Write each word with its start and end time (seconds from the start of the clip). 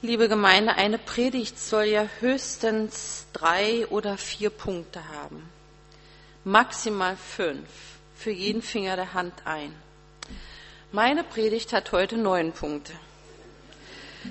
Liebe 0.00 0.28
Gemeinde, 0.28 0.76
eine 0.76 0.96
Predigt 0.96 1.58
soll 1.58 1.86
ja 1.86 2.06
höchstens 2.20 3.26
drei 3.32 3.84
oder 3.88 4.16
vier 4.16 4.48
Punkte 4.50 5.02
haben. 5.08 5.50
Maximal 6.44 7.16
fünf. 7.16 7.68
Für 8.14 8.30
jeden 8.30 8.62
Finger 8.62 8.94
der 8.94 9.12
Hand 9.12 9.34
ein. 9.44 9.74
Meine 10.92 11.24
Predigt 11.24 11.72
hat 11.72 11.90
heute 11.90 12.16
neun 12.16 12.52
Punkte. 12.52 12.92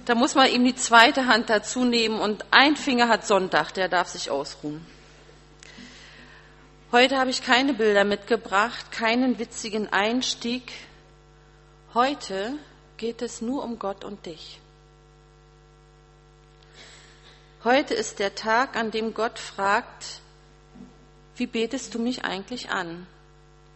Da 0.06 0.16
muss 0.16 0.36
man 0.36 0.50
ihm 0.50 0.64
die 0.64 0.76
zweite 0.76 1.26
Hand 1.26 1.50
dazu 1.50 1.84
nehmen 1.84 2.22
und 2.22 2.46
ein 2.52 2.78
Finger 2.78 3.10
hat 3.10 3.28
Sonntag, 3.28 3.74
der 3.74 3.90
darf 3.90 4.08
sich 4.08 4.32
ausruhen. 4.32 4.86
Heute 6.94 7.18
habe 7.18 7.30
ich 7.30 7.44
keine 7.44 7.74
Bilder 7.74 8.06
mitgebracht, 8.06 8.94
keinen 8.94 9.38
witzigen 9.38 9.92
Einstieg. 9.92 10.72
Heute 11.94 12.54
geht 12.96 13.22
es 13.22 13.42
nur 13.42 13.66
um 13.66 13.78
Gott 13.80 14.06
und 14.06 14.26
dich. 14.26 14.62
Heute 17.68 17.96
ist 17.96 18.20
der 18.20 18.34
Tag, 18.34 18.78
an 18.78 18.92
dem 18.92 19.14
Gott 19.14 19.38
fragt, 19.38 20.22
wie 21.36 21.48
betest 21.48 21.94
du 21.94 22.00
mich 22.00 22.24
eigentlich 22.24 22.70
an? 22.70 23.06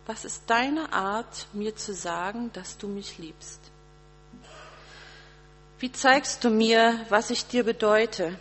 Was 0.05 0.23
ist 0.23 0.43
deine 0.47 0.93
Art, 0.93 1.47
mir 1.51 1.75
zu 1.75 1.93
sagen, 1.93 2.53
dass 2.53 2.77
du 2.77 2.87
mich 2.87 3.17
liebst? 3.17 3.59
Wie 5.77 5.91
zeigst 5.91 6.41
du 6.45 6.49
mir, 6.49 7.05
was 7.09 7.31
ich 7.31 7.47
dir 7.47 7.65
bedeute? 7.65 8.39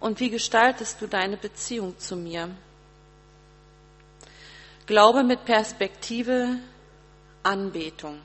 Und 0.00 0.20
wie 0.20 0.30
gestaltest 0.30 1.02
du 1.02 1.06
deine 1.06 1.36
Beziehung 1.36 1.98
zu 1.98 2.16
mir? 2.16 2.48
Glaube 4.86 5.22
mit 5.22 5.44
Perspektive, 5.44 6.60
Anbetung. 7.42 8.22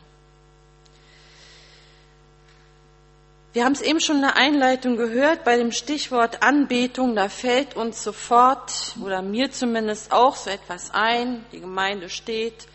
Wir 3.53 3.65
haben 3.65 3.73
es 3.73 3.81
eben 3.81 3.99
schon 3.99 4.17
in 4.17 4.21
der 4.21 4.37
Einleitung 4.37 4.95
gehört, 4.95 5.43
bei 5.43 5.57
dem 5.57 5.73
Stichwort 5.73 6.41
Anbetung, 6.41 7.17
da 7.17 7.27
fällt 7.27 7.75
uns 7.75 8.01
sofort, 8.01 8.95
oder 9.03 9.21
mir 9.21 9.51
zumindest 9.51 10.13
auch 10.13 10.37
so 10.37 10.49
etwas 10.49 10.91
ein, 10.93 11.43
die 11.51 11.59
Gemeinde 11.59 12.07
steht. 12.07 12.65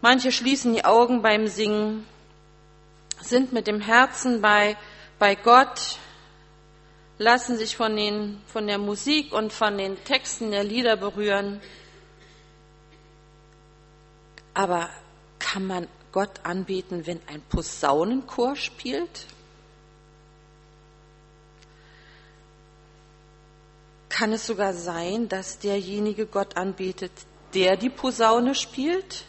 Manche 0.00 0.30
schließen 0.30 0.74
die 0.74 0.84
Augen 0.84 1.22
beim 1.22 1.48
Singen, 1.48 2.06
sind 3.20 3.52
mit 3.52 3.66
dem 3.66 3.80
Herzen 3.80 4.40
bei, 4.40 4.76
bei 5.18 5.34
Gott, 5.34 5.98
lassen 7.18 7.56
sich 7.56 7.76
von, 7.76 7.96
den, 7.96 8.40
von 8.46 8.68
der 8.68 8.78
Musik 8.78 9.32
und 9.32 9.52
von 9.52 9.76
den 9.76 10.02
Texten 10.04 10.52
der 10.52 10.62
Lieder 10.62 10.96
berühren. 10.96 11.60
Aber 14.52 14.88
kann 15.40 15.66
man 15.66 15.88
Gott 16.12 16.44
anbeten, 16.44 17.08
wenn 17.08 17.20
ein 17.26 17.42
Posaunenchor 17.48 18.54
spielt? 18.54 19.26
Kann 24.14 24.32
es 24.32 24.46
sogar 24.46 24.74
sein, 24.74 25.28
dass 25.28 25.58
derjenige 25.58 26.26
Gott 26.26 26.56
anbetet, 26.56 27.10
der 27.52 27.76
die 27.76 27.90
Posaune 27.90 28.54
spielt? 28.54 29.24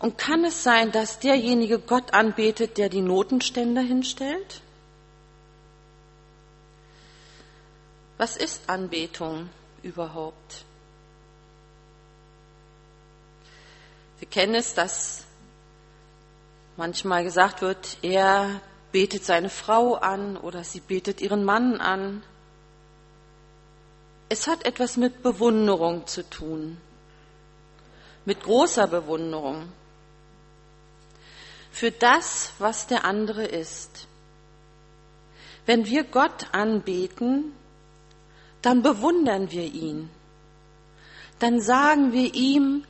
Und 0.00 0.18
kann 0.18 0.44
es 0.44 0.62
sein, 0.62 0.92
dass 0.92 1.18
derjenige 1.18 1.78
Gott 1.78 2.12
anbetet, 2.12 2.76
der 2.76 2.90
die 2.90 3.00
Notenständer 3.00 3.80
hinstellt? 3.80 4.60
Was 8.18 8.36
ist 8.36 8.68
Anbetung 8.68 9.48
überhaupt? 9.82 10.66
Wir 14.18 14.28
kennen 14.28 14.56
es, 14.56 14.74
dass 14.74 15.24
manchmal 16.76 17.24
gesagt 17.24 17.62
wird, 17.62 17.96
er 18.02 18.60
betet 18.92 19.24
seine 19.24 19.48
Frau 19.48 19.94
an 19.94 20.36
oder 20.36 20.64
sie 20.64 20.80
betet 20.80 21.22
ihren 21.22 21.44
Mann 21.44 21.80
an. 21.80 22.22
Es 24.28 24.46
hat 24.46 24.66
etwas 24.66 24.96
mit 24.96 25.22
Bewunderung 25.22 26.06
zu 26.06 26.28
tun, 26.28 26.78
mit 28.24 28.42
großer 28.42 28.86
Bewunderung 28.86 29.72
für 31.70 31.90
das, 31.90 32.52
was 32.58 32.86
der 32.86 33.04
andere 33.04 33.44
ist. 33.44 34.06
Wenn 35.64 35.86
wir 35.86 36.04
Gott 36.04 36.48
anbeten, 36.52 37.52
dann 38.60 38.82
bewundern 38.82 39.50
wir 39.50 39.64
ihn. 39.64 40.10
Dann 41.38 41.60
sagen 41.60 42.12
wir 42.12 42.34
ihm, 42.34 42.84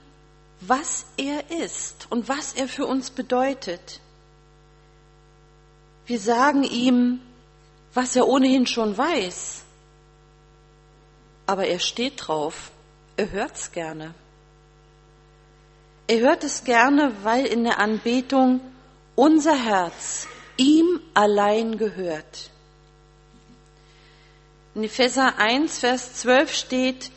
was 0.61 1.07
er 1.17 1.51
ist 1.51 2.07
und 2.11 2.29
was 2.29 2.55
er 2.55 2.67
für 2.67 2.87
uns 2.87 3.11
bedeutet. 3.11 4.01
Wir 6.07 6.19
sagen 6.19 6.65
ihm, 6.65 7.21
was 7.95 8.17
er 8.17 8.27
ohnehin 8.27 8.67
schon 8.67 8.97
weiß 8.97 9.67
aber 11.49 11.67
er 11.67 11.79
steht 11.79 12.29
drauf. 12.29 12.71
Er 13.17 13.33
hört's 13.33 13.73
gerne. 13.73 14.15
Er 16.07 16.21
hört 16.21 16.45
es 16.45 16.65
gerne, 16.65 17.13
weil 17.23 17.47
in 17.47 17.65
der 17.65 17.79
Anbetung 17.79 18.61
unser 19.15 19.57
Herz 19.57 20.29
ihm 20.59 21.01
allein 21.15 21.79
gehört. 21.79 22.51
In 24.75 24.85
Epheser 24.85 25.39
1, 25.39 25.79
Vers 25.79 26.17
12 26.17 26.55
steht, 26.55 27.11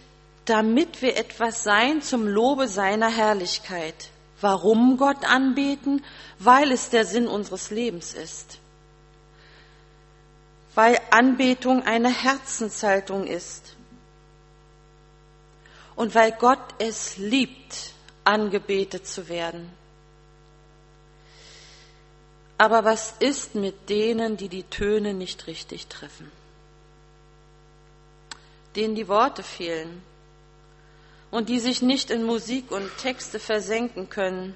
damit 0.46 1.02
wir 1.02 1.18
etwas 1.18 1.66
sein 1.66 2.02
zum 2.02 2.26
Lobe 2.26 2.70
seiner 2.70 3.10
Herrlichkeit. 3.10 4.12
Warum 4.40 4.96
Gott 4.96 5.26
anbeten? 5.26 6.06
Weil 6.40 6.72
es 6.72 6.90
der 6.90 7.06
Sinn 7.06 7.28
unseres 7.28 7.70
Lebens 7.70 8.14
ist. 8.14 8.60
Weil 10.74 10.98
Anbetung 11.10 11.84
eine 11.84 12.10
Herzenshaltung 12.10 13.28
ist 13.28 13.76
und 15.96 16.16
weil 16.16 16.32
Gott 16.34 16.60
es 16.80 17.18
liebt, 17.18 17.94
angebetet 18.24 19.08
zu 19.08 19.28
werden. 19.28 19.72
Aber 22.58 22.86
was 22.86 23.16
ist 23.20 23.56
mit 23.56 23.90
denen, 23.90 24.38
die 24.38 24.48
die 24.48 24.64
Töne 24.64 25.16
nicht 25.16 25.48
richtig 25.48 25.88
treffen? 25.88 26.32
Denen 28.76 28.94
die 28.94 29.08
Worte 29.08 29.42
fehlen 29.42 30.04
und 31.32 31.50
die 31.50 31.60
sich 31.60 31.82
nicht 31.82 32.12
in 32.12 32.24
Musik 32.24 32.72
und 32.72 32.96
Texte 33.00 33.40
versenken 33.40 34.10
können? 34.10 34.54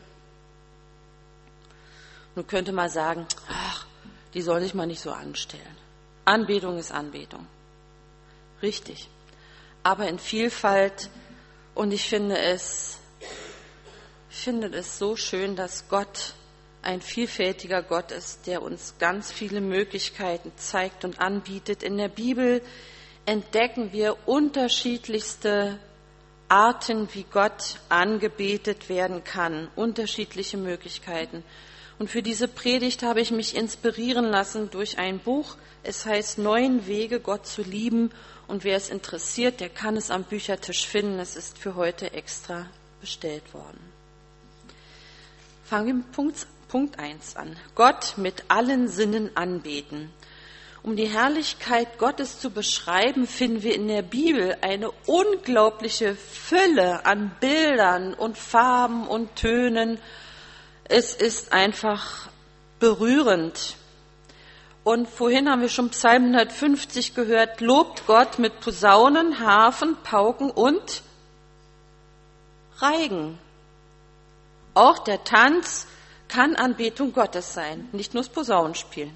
Nun 2.35 2.46
könnte 2.46 2.73
man 2.73 2.90
sagen, 2.90 3.25
ach, 3.50 3.88
die 4.35 4.41
soll 4.41 4.62
sich 4.62 4.75
mal 4.75 4.85
nicht 4.85 5.02
so 5.02 5.12
anstellen. 5.12 5.75
Anbetung 6.25 6.78
ist 6.78 6.91
Anbetung. 6.91 7.47
Richtig. 8.62 9.09
Aber 9.81 10.07
in 10.07 10.19
Vielfalt 10.19 11.09
und 11.75 11.91
ich 11.91 12.08
finde 12.08 12.38
es, 12.38 12.97
finde 14.30 14.68
es 14.68 14.97
so 14.97 15.16
schön, 15.16 15.56
dass 15.56 15.88
Gott 15.90 16.34
ein 16.81 17.02
vielfältiger 17.02 17.84
Gott 17.84 18.12
ist, 18.12 18.47
der 18.47 18.62
uns 18.62 18.96
ganz 18.97 19.31
viele 19.31 19.59
Möglichkeiten 19.59 20.52
zeigt 20.56 21.03
und 21.03 21.19
anbietet. 21.19 21.84
In 21.84 21.97
der 21.97 22.08
Bibel 22.08 22.62
entdecken 23.25 23.91
wir 23.91 24.16
unterschiedlichste 24.25 25.80
Arten, 26.47 27.09
wie 27.14 27.25
Gott 27.30 27.80
angebetet 27.90 28.88
werden 28.88 29.24
kann, 29.24 29.68
unterschiedliche 29.75 30.58
Möglichkeiten. 30.58 31.44
Und 31.97 32.09
für 32.09 32.22
diese 32.22 32.47
Predigt 32.47 33.03
habe 33.03 33.19
ich 33.19 33.31
mich 33.31 33.56
inspirieren 33.56 34.25
lassen 34.25 34.69
durch 34.69 34.97
ein 34.97 35.19
Buch. 35.19 35.58
Es 35.84 36.06
heißt 36.06 36.38
Neun 36.38 36.88
Wege, 36.88 37.19
Gott 37.19 37.47
zu 37.47 37.64
lieben 37.64 38.12
und 38.48 38.64
wer 38.64 38.78
es 38.78 38.90
interessiert, 38.90 39.60
der 39.60 39.70
kann 39.70 39.98
es 39.98 40.12
am 40.12 40.24
Büchertisch 40.24 40.88
finden. 40.88 41.20
Es 41.20 41.36
ist 41.36 41.58
für 41.58 41.76
heute 41.76 42.14
extra 42.14 42.68
bestellt 43.02 43.54
worden. 43.54 43.80
Fangen 45.64 45.88
wir 45.88 45.94
mit 45.96 46.12
Punkt, 46.12 46.48
Punkt 46.68 47.00
1 47.00 47.36
an. 47.38 47.56
Gott 47.74 48.16
mit 48.18 48.44
allen 48.50 48.88
Sinnen 48.88 49.36
anbeten. 49.36 50.12
Um 50.84 50.96
die 50.96 51.08
Herrlichkeit 51.08 51.97
Gottes 51.97 52.40
zu 52.40 52.52
beschreiben, 52.52 53.26
finden 53.26 53.64
wir 53.64 53.74
in 53.74 53.88
der 53.88 54.03
Bibel 54.03 54.56
eine 54.62 54.91
unglaubliche 55.08 56.16
Fülle 56.16 57.03
an 57.08 57.32
Bildern 57.40 58.14
und 58.14 58.38
Farben 58.38 59.08
und 59.08 59.36
Tönen. 59.36 59.98
Es 60.84 61.16
ist 61.16 61.52
einfach 61.53 62.30
berührend. 62.80 63.78
Und 64.85 65.09
vorhin 65.09 65.49
haben 65.49 65.61
wir 65.61 65.70
schon 65.70 65.90
Psalm 65.90 66.26
150 66.26 67.16
gehört, 67.16 67.59
lobt 67.59 68.05
Gott 68.05 68.37
mit 68.37 68.59
Posaunen, 68.59 69.40
Harfen, 69.40 69.97
Pauken 70.03 70.52
und 70.52 71.02
Reigen. 72.78 73.40
Auch 74.76 74.99
der 74.99 75.23
Tanz 75.23 75.87
kann 76.28 76.55
Anbetung 76.55 77.14
Gottes 77.14 77.55
sein, 77.55 77.90
nicht 77.93 78.14
nur 78.14 78.22
das 78.22 78.32
Posaunenspielen. 78.32 79.11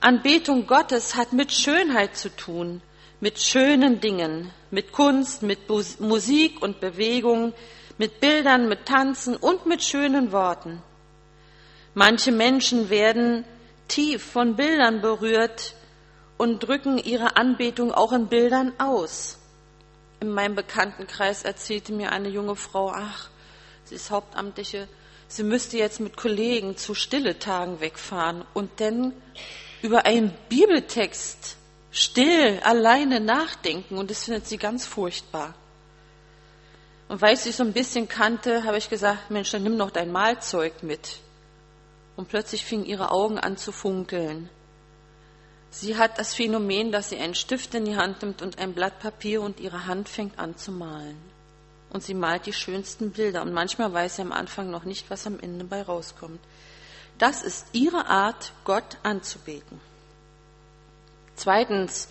Anbetung 0.00 0.66
Gottes 0.66 1.16
hat 1.16 1.34
mit 1.34 1.52
Schönheit 1.52 2.16
zu 2.16 2.34
tun, 2.34 2.80
mit 3.20 3.38
schönen 3.38 4.00
Dingen, 4.00 4.52
mit 4.70 4.90
Kunst, 4.90 5.42
mit 5.42 5.68
Musik 6.00 6.62
und 6.62 6.80
Bewegung, 6.80 7.52
mit 7.98 8.20
Bildern, 8.20 8.68
mit 8.68 8.86
Tanzen 8.86 9.36
und 9.36 9.66
mit 9.66 9.82
schönen 9.82 10.32
Worten. 10.32 10.82
Manche 11.92 12.32
Menschen 12.32 12.88
werden 12.88 13.44
tief 13.88 14.22
von 14.24 14.56
Bildern 14.56 15.00
berührt 15.00 15.74
und 16.36 16.60
drücken 16.60 16.98
ihre 16.98 17.36
Anbetung 17.36 17.92
auch 17.92 18.12
in 18.12 18.28
Bildern 18.28 18.72
aus. 18.78 19.38
In 20.20 20.30
meinem 20.30 20.54
Bekanntenkreis 20.54 21.42
erzählte 21.42 21.92
mir 21.92 22.12
eine 22.12 22.28
junge 22.28 22.56
Frau, 22.56 22.90
ach, 22.90 23.30
sie 23.84 23.94
ist 23.94 24.10
Hauptamtliche, 24.10 24.88
sie 25.28 25.42
müsste 25.42 25.78
jetzt 25.78 26.00
mit 26.00 26.16
Kollegen 26.16 26.76
zu 26.76 26.94
Stille-Tagen 26.94 27.80
wegfahren 27.80 28.44
und 28.54 28.70
dann 28.80 29.12
über 29.82 30.06
einen 30.06 30.32
Bibeltext 30.48 31.56
still, 31.90 32.60
alleine 32.62 33.20
nachdenken 33.20 33.98
und 33.98 34.10
das 34.10 34.24
findet 34.24 34.46
sie 34.46 34.58
ganz 34.58 34.86
furchtbar. 34.86 35.54
Und 37.08 37.20
weil 37.20 37.34
ich 37.34 37.40
sie 37.40 37.52
so 37.52 37.62
ein 37.62 37.72
bisschen 37.72 38.08
kannte, 38.08 38.64
habe 38.64 38.78
ich 38.78 38.90
gesagt, 38.90 39.30
Mensch, 39.30 39.50
dann 39.50 39.62
nimm 39.62 39.76
noch 39.76 39.90
dein 39.90 40.10
Mahlzeug 40.10 40.82
mit. 40.82 41.20
Und 42.16 42.28
plötzlich 42.28 42.64
fingen 42.64 42.86
ihre 42.86 43.10
Augen 43.10 43.38
an 43.38 43.56
zu 43.56 43.72
funkeln. 43.72 44.48
Sie 45.70 45.96
hat 45.96 46.18
das 46.18 46.34
Phänomen, 46.34 46.90
dass 46.90 47.10
sie 47.10 47.18
einen 47.18 47.34
Stift 47.34 47.74
in 47.74 47.84
die 47.84 47.96
Hand 47.96 48.22
nimmt 48.22 48.40
und 48.40 48.58
ein 48.58 48.72
Blatt 48.72 48.98
Papier 48.98 49.42
und 49.42 49.60
ihre 49.60 49.86
Hand 49.86 50.08
fängt 50.08 50.38
an 50.38 50.56
zu 50.56 50.72
malen. 50.72 51.18
Und 51.90 52.02
sie 52.02 52.14
malt 52.14 52.46
die 52.46 52.52
schönsten 52.52 53.10
Bilder. 53.10 53.42
Und 53.42 53.52
manchmal 53.52 53.92
weiß 53.92 54.16
sie 54.16 54.22
am 54.22 54.32
Anfang 54.32 54.70
noch 54.70 54.84
nicht, 54.84 55.10
was 55.10 55.26
am 55.26 55.38
Ende 55.38 55.64
bei 55.64 55.82
rauskommt. 55.82 56.40
Das 57.18 57.42
ist 57.42 57.66
ihre 57.72 58.06
Art, 58.06 58.52
Gott 58.64 58.98
anzubeten. 59.02 59.80
Zweitens, 61.34 62.08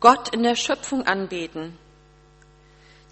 Gott 0.00 0.34
in 0.34 0.42
der 0.42 0.56
Schöpfung 0.56 1.06
anbeten. 1.06 1.78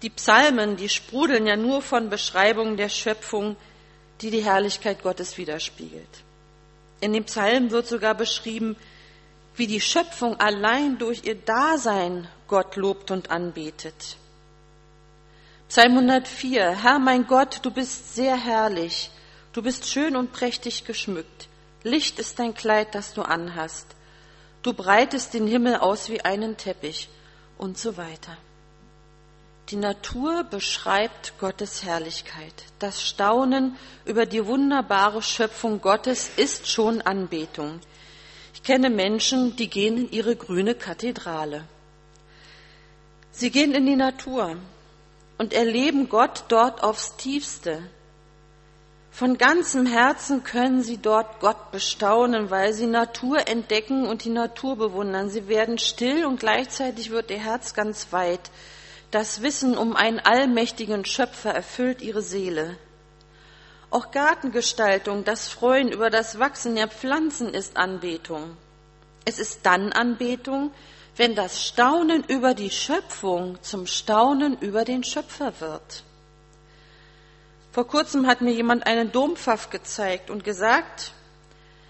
Die 0.01 0.09
Psalmen, 0.09 0.77
die 0.77 0.89
sprudeln 0.89 1.45
ja 1.45 1.55
nur 1.55 1.81
von 1.81 2.09
Beschreibungen 2.09 2.77
der 2.77 2.89
Schöpfung, 2.89 3.55
die 4.21 4.31
die 4.31 4.43
Herrlichkeit 4.43 5.01
Gottes 5.01 5.37
widerspiegelt. 5.37 6.23
In 6.99 7.13
dem 7.13 7.25
Psalm 7.25 7.71
wird 7.71 7.87
sogar 7.87 8.13
beschrieben, 8.13 8.75
wie 9.55 9.67
die 9.67 9.81
Schöpfung 9.81 10.39
allein 10.39 10.97
durch 10.97 11.23
ihr 11.23 11.35
Dasein 11.35 12.27
Gott 12.47 12.75
lobt 12.75 13.11
und 13.11 13.31
anbetet. 13.31 14.17
Psalm 15.67 15.93
104, 15.93 16.83
Herr 16.83 16.99
mein 16.99 17.27
Gott, 17.27 17.59
du 17.63 17.71
bist 17.71 18.15
sehr 18.15 18.35
herrlich, 18.35 19.09
du 19.53 19.61
bist 19.61 19.87
schön 19.87 20.15
und 20.15 20.33
prächtig 20.33 20.85
geschmückt, 20.85 21.47
Licht 21.83 22.19
ist 22.19 22.37
dein 22.39 22.53
Kleid, 22.53 22.93
das 22.93 23.13
du 23.13 23.21
anhast, 23.21 23.87
du 24.61 24.73
breitest 24.73 25.33
den 25.33 25.47
Himmel 25.47 25.77
aus 25.77 26.09
wie 26.09 26.21
einen 26.21 26.57
Teppich 26.57 27.09
und 27.57 27.77
so 27.77 27.97
weiter. 27.97 28.37
Die 29.71 29.77
Natur 29.77 30.43
beschreibt 30.43 31.39
Gottes 31.39 31.85
Herrlichkeit. 31.85 32.53
Das 32.79 33.01
Staunen 33.01 33.77
über 34.03 34.25
die 34.25 34.45
wunderbare 34.45 35.21
Schöpfung 35.21 35.79
Gottes 35.79 36.29
ist 36.35 36.67
schon 36.67 37.01
Anbetung. 37.01 37.79
Ich 38.53 38.63
kenne 38.63 38.89
Menschen, 38.89 39.55
die 39.55 39.69
gehen 39.69 39.95
in 39.95 40.11
ihre 40.11 40.35
grüne 40.35 40.75
Kathedrale. 40.75 41.63
Sie 43.31 43.49
gehen 43.49 43.73
in 43.73 43.85
die 43.85 43.95
Natur 43.95 44.57
und 45.37 45.53
erleben 45.53 46.09
Gott 46.09 46.43
dort 46.49 46.83
aufs 46.83 47.15
tiefste. 47.15 47.81
Von 49.09 49.37
ganzem 49.37 49.85
Herzen 49.85 50.43
können 50.43 50.83
sie 50.83 50.97
dort 50.97 51.39
Gott 51.39 51.71
bestaunen, 51.71 52.49
weil 52.49 52.73
sie 52.73 52.87
Natur 52.87 53.47
entdecken 53.47 54.05
und 54.05 54.25
die 54.25 54.31
Natur 54.31 54.75
bewundern. 54.75 55.29
Sie 55.29 55.47
werden 55.47 55.77
still 55.77 56.25
und 56.25 56.41
gleichzeitig 56.41 57.09
wird 57.09 57.31
ihr 57.31 57.39
Herz 57.39 57.73
ganz 57.73 58.11
weit. 58.11 58.51
Das 59.11 59.41
Wissen 59.41 59.77
um 59.77 59.97
einen 59.97 60.19
allmächtigen 60.19 61.03
Schöpfer 61.03 61.51
erfüllt 61.51 62.01
ihre 62.01 62.21
Seele. 62.21 62.77
Auch 63.89 64.11
Gartengestaltung, 64.11 65.25
das 65.25 65.49
Freuen 65.49 65.91
über 65.91 66.09
das 66.09 66.39
Wachsen 66.39 66.75
der 66.75 66.87
Pflanzen 66.87 67.53
ist 67.53 67.75
Anbetung. 67.75 68.55
Es 69.25 69.37
ist 69.37 69.65
dann 69.65 69.91
Anbetung, 69.91 70.71
wenn 71.17 71.35
das 71.35 71.61
Staunen 71.61 72.23
über 72.23 72.53
die 72.53 72.69
Schöpfung 72.69 73.61
zum 73.61 73.85
Staunen 73.85 74.57
über 74.59 74.85
den 74.85 75.03
Schöpfer 75.03 75.59
wird. 75.59 76.05
Vor 77.73 77.85
kurzem 77.85 78.27
hat 78.27 78.39
mir 78.39 78.53
jemand 78.53 78.87
einen 78.87 79.11
Dompfaff 79.11 79.69
gezeigt 79.69 80.29
und 80.29 80.45
gesagt, 80.45 81.11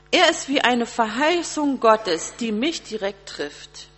er 0.09 0.27
ist 0.31 0.49
wie 0.49 0.61
eine 0.61 0.87
Verheißung 0.87 1.79
Gottes, 1.79 2.33
die 2.39 2.51
mich 2.51 2.81
direkt 2.81 3.29
trifft. 3.29 3.90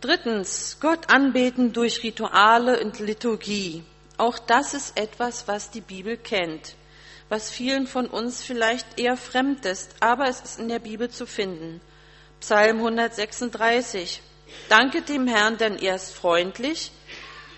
Drittens, 0.00 0.78
Gott 0.80 1.10
anbeten 1.10 1.72
durch 1.72 2.02
Rituale 2.02 2.80
und 2.80 2.98
Liturgie. 2.98 3.82
Auch 4.18 4.38
das 4.38 4.74
ist 4.74 4.98
etwas, 4.98 5.48
was 5.48 5.70
die 5.70 5.80
Bibel 5.80 6.16
kennt, 6.18 6.74
was 7.28 7.50
vielen 7.50 7.86
von 7.86 8.06
uns 8.06 8.42
vielleicht 8.42 8.98
eher 8.98 9.16
fremd 9.16 9.64
ist, 9.64 9.96
aber 10.00 10.28
es 10.28 10.40
ist 10.40 10.58
in 10.58 10.68
der 10.68 10.78
Bibel 10.80 11.08
zu 11.10 11.26
finden. 11.26 11.80
Psalm 12.40 12.78
136. 12.78 14.22
Danket 14.68 15.08
dem 15.08 15.26
Herrn, 15.26 15.56
denn 15.56 15.78
er 15.78 15.96
ist 15.96 16.14
freundlich, 16.14 16.92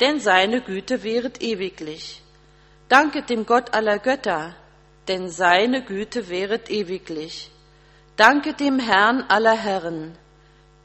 denn 0.00 0.20
seine 0.20 0.61
Güte 0.61 1.02
wäret 1.02 1.43
ewiglich. 1.43 2.23
Danket 2.88 3.31
dem 3.31 3.46
Gott 3.46 3.75
aller 3.75 3.99
Götter, 3.99 4.55
denn 5.08 5.29
seine 5.29 5.84
Güte 5.84 6.29
wäret 6.29 6.70
ewiglich. 6.70 7.50
Danket 8.17 8.61
dem 8.61 8.79
Herrn 8.79 9.23
aller 9.29 9.56
Herren, 9.56 10.17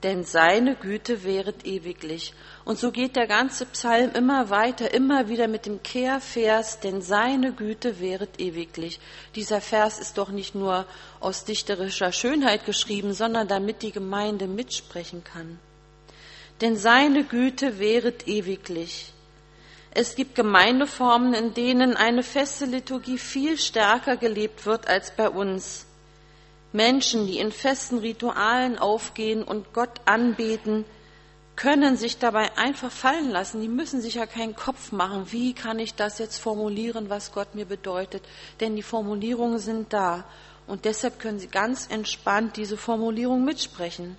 denn 0.04 0.26
seine 0.26 0.76
Güte 0.76 1.24
wäret 1.24 1.66
ewiglich. 1.66 2.34
Und 2.66 2.78
so 2.78 2.92
geht 2.92 3.16
der 3.16 3.28
ganze 3.28 3.66
Psalm 3.66 4.12
immer 4.14 4.50
weiter, 4.50 4.94
immer 4.94 5.30
wieder 5.30 5.48
mit 5.48 5.66
dem 5.66 5.82
Kehrvers, 5.82 6.80
denn 6.82 7.02
seine 7.02 7.54
Güte 7.54 8.00
wäret 8.00 8.40
ewiglich. 8.40 9.00
Dieser 9.36 9.62
Vers 9.62 10.00
ist 10.00 10.18
doch 10.18 10.30
nicht 10.30 10.56
nur 10.56 10.86
aus 11.20 11.46
dichterischer 11.46 12.12
Schönheit 12.12 12.66
geschrieben, 12.66 13.14
sondern 13.14 13.48
damit 13.48 13.82
die 13.82 13.92
Gemeinde 13.92 14.48
mitsprechen 14.48 15.24
kann. 15.24 15.58
Denn 16.62 16.76
seine 16.76 17.24
Güte 17.24 17.80
wäret 17.80 18.28
ewiglich. 18.28 19.14
Es 19.92 20.16
gibt 20.16 20.36
Gemeindeformen, 20.36 21.34
in 21.34 21.54
denen 21.54 21.96
eine 21.96 22.24
feste 22.24 22.66
Liturgie 22.66 23.18
viel 23.18 23.58
stärker 23.58 24.18
gelebt 24.18 24.66
wird 24.66 24.88
als 24.88 25.16
bei 25.16 25.30
uns. 25.30 25.86
Menschen, 26.74 27.28
die 27.28 27.38
in 27.38 27.52
festen 27.52 28.00
Ritualen 28.00 28.78
aufgehen 28.78 29.44
und 29.44 29.74
Gott 29.74 30.02
anbeten, 30.06 30.86
können 31.56 31.98
sich 31.98 32.18
dabei 32.18 32.58
einfach 32.58 32.92
fallen 32.92 33.30
lassen. 33.30 33.62
Die 33.62 33.68
müssen 33.68 34.02
sich 34.02 34.16
ja 34.16 34.26
keinen 34.26 34.56
Kopf 34.56 34.92
machen. 34.92 35.32
Wie 35.32 35.54
kann 35.54 35.78
ich 35.78 35.94
das 35.94 36.18
jetzt 36.18 36.40
formulieren, 36.40 37.10
was 37.10 37.32
Gott 37.32 37.54
mir 37.54 37.66
bedeutet? 37.66 38.24
Denn 38.60 38.76
die 38.76 38.82
Formulierungen 38.82 39.60
sind 39.60 39.94
da. 39.94 40.26
Und 40.66 40.86
deshalb 40.86 41.20
können 41.20 41.40
sie 41.40 41.48
ganz 41.48 41.88
entspannt 41.92 42.58
diese 42.58 42.76
Formulierung 42.76 43.46
mitsprechen. 43.46 44.18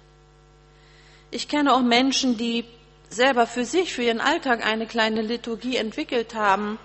Ich 1.33 1.49
kenne 1.49 1.75
auch 1.75 1.83
Menschen, 1.83 2.37
die 2.37 2.65
selber 3.11 3.49
für 3.49 3.65
sich, 3.65 3.93
für 3.93 4.03
ihren 4.03 4.21
Alltag 4.21 4.65
eine 4.65 4.87
kleine 4.87 5.23
Liturgie 5.23 5.77
entwickelt 5.77 6.37
haben 6.37 6.79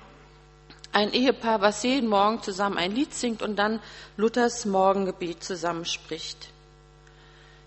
ein 0.92 1.14
Ehepaar, 1.14 1.62
was 1.62 1.84
jeden 1.84 2.10
Morgen 2.10 2.42
zusammen 2.42 2.78
ein 2.78 2.94
Lied 2.94 3.14
singt 3.14 3.42
und 3.42 3.58
dann 3.58 3.80
Luthers 4.18 4.66
Morgengebet 4.66 5.44
zusammenspricht. 5.44 6.50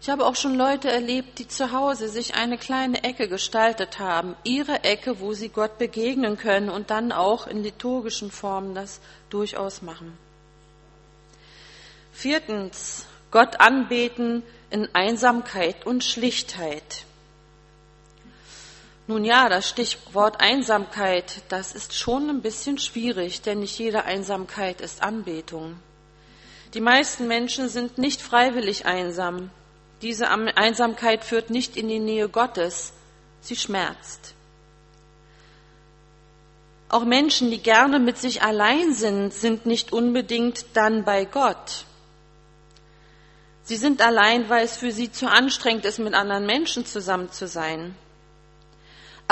Ich 0.00 0.11
habe 0.11 0.26
auch 0.26 0.35
schon 0.35 0.57
Leute 0.57 0.91
erlebt, 0.91 1.38
die 1.38 1.47
zu 1.47 1.71
Hause 1.71 2.09
sich 2.09 2.35
eine 2.35 2.59
kleine 2.59 3.05
Ecke 3.05 3.29
gestaltet 3.29 4.00
haben, 4.00 4.35
ihre 4.43 4.83
Ecke, 4.83 5.21
wo 5.21 5.33
sie 5.33 5.49
Gott 5.49 5.79
begegnen 5.79 6.37
können 6.37 6.71
und 6.71 6.91
dann 6.91 7.12
auch 7.12 7.47
in 7.47 7.62
liturgischen 7.62 8.33
Formen 8.33 8.75
das 8.75 9.00
durchaus 9.31 9.81
machen. 9.81 10.19
Viertens, 12.12 13.07
Gott 13.31 13.61
anbeten 13.61 14.43
in 14.71 14.88
Einsamkeit 14.93 15.87
und 15.87 16.02
Schlichtheit. 16.02 17.05
Nun 19.12 19.26
ja, 19.26 19.50
das 19.50 19.69
Stichwort 19.69 20.40
Einsamkeit, 20.40 21.42
das 21.50 21.75
ist 21.75 21.92
schon 21.92 22.31
ein 22.31 22.40
bisschen 22.40 22.78
schwierig, 22.78 23.42
denn 23.42 23.61
nicht 23.61 23.78
jede 23.78 24.04
Einsamkeit 24.04 24.81
ist 24.81 25.02
Anbetung. 25.02 25.76
Die 26.73 26.81
meisten 26.81 27.28
Menschen 27.28 27.69
sind 27.69 27.99
nicht 27.99 28.23
freiwillig 28.23 28.87
einsam. 28.87 29.50
Diese 30.00 30.31
Einsamkeit 30.31 31.25
führt 31.25 31.50
nicht 31.50 31.76
in 31.76 31.88
die 31.88 31.99
Nähe 31.99 32.31
Gottes, 32.31 32.95
sie 33.42 33.54
schmerzt. 33.54 34.33
Auch 36.88 37.04
Menschen, 37.04 37.50
die 37.50 37.61
gerne 37.61 37.99
mit 37.99 38.16
sich 38.16 38.40
allein 38.40 38.95
sind, 38.95 39.35
sind 39.35 39.66
nicht 39.66 39.92
unbedingt 39.92 40.64
dann 40.73 41.04
bei 41.04 41.26
Gott. 41.26 41.85
Sie 43.62 43.76
sind 43.76 44.00
allein, 44.00 44.49
weil 44.49 44.64
es 44.64 44.78
für 44.78 44.90
sie 44.90 45.12
zu 45.12 45.31
anstrengend 45.31 45.85
ist, 45.85 45.99
mit 45.99 46.14
anderen 46.14 46.47
Menschen 46.47 46.87
zusammen 46.87 47.31
zu 47.31 47.47
sein. 47.47 47.95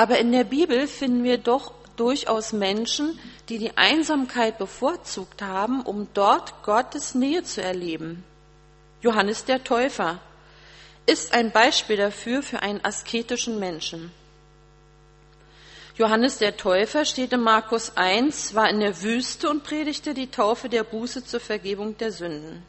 Aber 0.01 0.17
in 0.17 0.33
der 0.33 0.45
Bibel 0.45 0.87
finden 0.87 1.25
wir 1.25 1.37
doch 1.37 1.75
durchaus 1.97 2.55
Menschen, 2.55 3.19
die 3.51 3.59
die 3.59 3.77
Einsamkeit 3.77 4.57
bevorzugt 4.57 5.43
haben, 5.43 5.83
um 5.83 6.09
dort 6.15 6.63
Gottes 6.63 7.15
Nähe 7.15 7.43
zu 7.43 7.63
erleben. 7.63 8.25
Johannes 9.03 9.45
der 9.45 9.63
Täufer 9.63 10.19
ist 11.05 11.35
ein 11.35 11.51
Beispiel 11.51 11.99
dafür 11.99 12.43
für 12.43 12.63
einen 12.63 12.83
asketischen 12.83 13.59
Menschen. 13.59 14.11
Johannes 15.97 16.39
der 16.39 16.57
Täufer 16.57 17.05
steht 17.05 17.35
in 17.35 17.43
Markus 17.43 17.95
1, 17.95 18.55
war 18.55 18.71
in 18.71 18.81
der 18.81 19.03
Wüste 19.03 19.51
und 19.51 19.65
predigte 19.65 20.15
die 20.15 20.31
Taufe 20.31 20.71
der 20.71 20.85
Buße 20.85 21.27
zur 21.27 21.41
Vergebung 21.41 21.99
der 21.99 22.11
Sünden. 22.11 22.63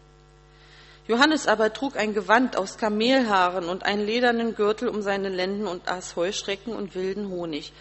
Johannes 1.08 1.48
aber 1.48 1.74
trug 1.74 1.98
ein 1.98 2.14
Gewand 2.14 2.58
aus 2.58 2.78
Kamelhaaren 2.78 3.66
und 3.66 3.84
einen 3.84 4.06
ledernen 4.06 4.56
Gürtel 4.56 4.88
um 4.88 5.02
seine 5.02 5.30
Lenden 5.30 5.68
und 5.68 5.88
aß 5.88 6.16
Heuschrecken 6.16 6.74
und 6.74 6.96
wilden 6.96 7.30
Honig. 7.30 7.74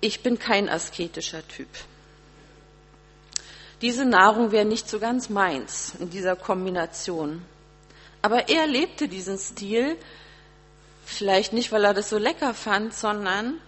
Ich 0.00 0.22
bin 0.22 0.38
kein 0.38 0.68
asketischer 0.68 1.46
Typ. 1.46 1.68
Diese 3.80 4.04
Nahrung 4.04 4.52
wäre 4.52 4.64
nicht 4.64 4.88
so 4.88 4.98
ganz 4.98 5.28
meins 5.28 5.94
in 5.98 6.10
dieser 6.10 6.36
Kombination. 6.36 7.42
Aber 8.22 8.48
er 8.48 8.66
lebte 8.66 9.08
diesen 9.08 9.38
Stil, 9.38 9.96
vielleicht 11.04 11.52
nicht, 11.52 11.72
weil 11.72 11.84
er 11.84 11.94
das 11.94 12.08
so 12.08 12.18
lecker 12.18 12.54
fand, 12.54 12.94
sondern 12.94 13.60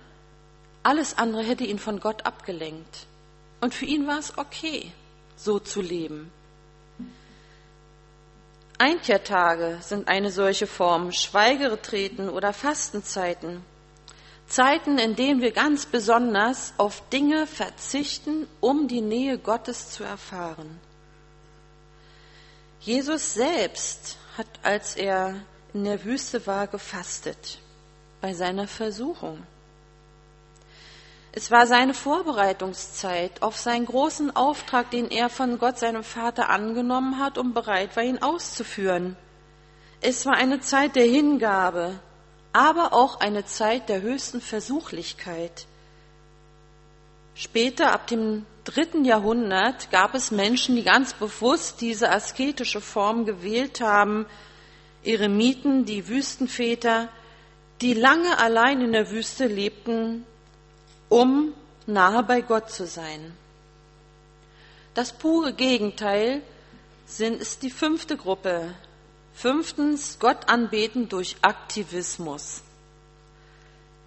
alles 0.84 1.18
andere 1.18 1.42
hätte 1.42 1.64
ihn 1.64 1.78
von 1.78 1.98
Gott 1.98 2.26
abgelenkt. 2.26 3.06
Und 3.60 3.74
für 3.74 3.86
ihn 3.86 4.06
war 4.06 4.18
es 4.18 4.38
okay, 4.38 4.92
so 5.36 5.58
zu 5.58 5.80
leben. 5.80 6.30
Einkehrtage 8.84 9.78
sind 9.80 10.08
eine 10.08 10.30
solche 10.30 10.66
Form, 10.66 11.10
Schweigeretreten 11.10 12.28
oder 12.28 12.52
Fastenzeiten. 12.52 13.64
Zeiten, 14.46 14.98
in 14.98 15.16
denen 15.16 15.40
wir 15.40 15.52
ganz 15.52 15.86
besonders 15.86 16.74
auf 16.76 17.02
Dinge 17.08 17.46
verzichten, 17.46 18.46
um 18.60 18.86
die 18.86 19.00
Nähe 19.00 19.38
Gottes 19.38 19.88
zu 19.88 20.04
erfahren. 20.04 20.78
Jesus 22.78 23.32
selbst 23.32 24.18
hat, 24.36 24.48
als 24.62 24.96
er 24.96 25.36
in 25.72 25.84
der 25.84 26.04
Wüste 26.04 26.46
war, 26.46 26.66
gefastet 26.66 27.60
bei 28.20 28.34
seiner 28.34 28.68
Versuchung. 28.68 29.44
Es 31.36 31.50
war 31.50 31.66
seine 31.66 31.94
Vorbereitungszeit 31.94 33.42
auf 33.42 33.56
seinen 33.56 33.86
großen 33.86 34.36
Auftrag, 34.36 34.92
den 34.92 35.10
er 35.10 35.28
von 35.28 35.58
Gott, 35.58 35.80
seinem 35.80 36.04
Vater, 36.04 36.48
angenommen 36.48 37.18
hat 37.18 37.38
und 37.38 37.54
bereit 37.54 37.96
war, 37.96 38.04
ihn 38.04 38.22
auszuführen. 38.22 39.16
Es 40.00 40.26
war 40.26 40.34
eine 40.34 40.60
Zeit 40.60 40.94
der 40.94 41.06
Hingabe, 41.06 41.98
aber 42.52 42.92
auch 42.92 43.18
eine 43.18 43.44
Zeit 43.44 43.88
der 43.88 44.00
höchsten 44.00 44.40
Versuchlichkeit. 44.40 45.66
Später, 47.34 47.90
ab 47.90 48.06
dem 48.06 48.46
dritten 48.62 49.04
Jahrhundert, 49.04 49.90
gab 49.90 50.14
es 50.14 50.30
Menschen, 50.30 50.76
die 50.76 50.84
ganz 50.84 51.14
bewusst 51.14 51.80
diese 51.80 52.12
asketische 52.12 52.80
Form 52.80 53.26
gewählt 53.26 53.80
haben. 53.80 54.26
Eremiten, 55.02 55.84
die 55.84 56.06
Wüstenväter, 56.06 57.08
die 57.80 57.94
lange 57.94 58.38
allein 58.38 58.82
in 58.82 58.92
der 58.92 59.10
Wüste 59.10 59.48
lebten, 59.48 60.24
um 61.08 61.52
nahe 61.86 62.22
bei 62.22 62.40
Gott 62.40 62.70
zu 62.70 62.86
sein. 62.86 63.32
Das 64.94 65.12
pure 65.12 65.52
Gegenteil 65.52 66.42
sind, 67.06 67.40
ist 67.40 67.62
die 67.62 67.70
fünfte 67.70 68.16
Gruppe, 68.16 68.74
Fünftens, 69.34 70.18
Gott 70.20 70.48
anbeten 70.48 71.08
durch 71.08 71.36
Aktivismus. 71.42 72.62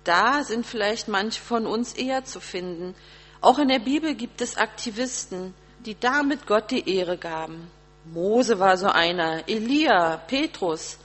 Da 0.05 0.41
sind 0.43 0.65
vielleicht 0.65 1.09
manche 1.09 1.41
von 1.41 1.67
uns 1.67 1.93
eher 1.93 2.23
zu 2.23 2.39
finden. 2.39 2.95
Auch 3.41 3.59
in 3.59 3.67
der 3.67 3.79
Bibel 3.79 4.15
gibt 4.15 4.39
es 4.39 4.55
Aktivisten, 4.55 5.53
die 5.85 5.99
damit 5.99 6.47
Gott 6.47 6.71
die 6.71 6.89
Ehre 6.95 7.17
gaben. 7.17 7.69
Mose 8.05 8.57
war 8.57 8.77
so 8.77 8.87
einer, 8.87 9.49
Elia, 9.49 10.15
Petrus, 10.15 10.97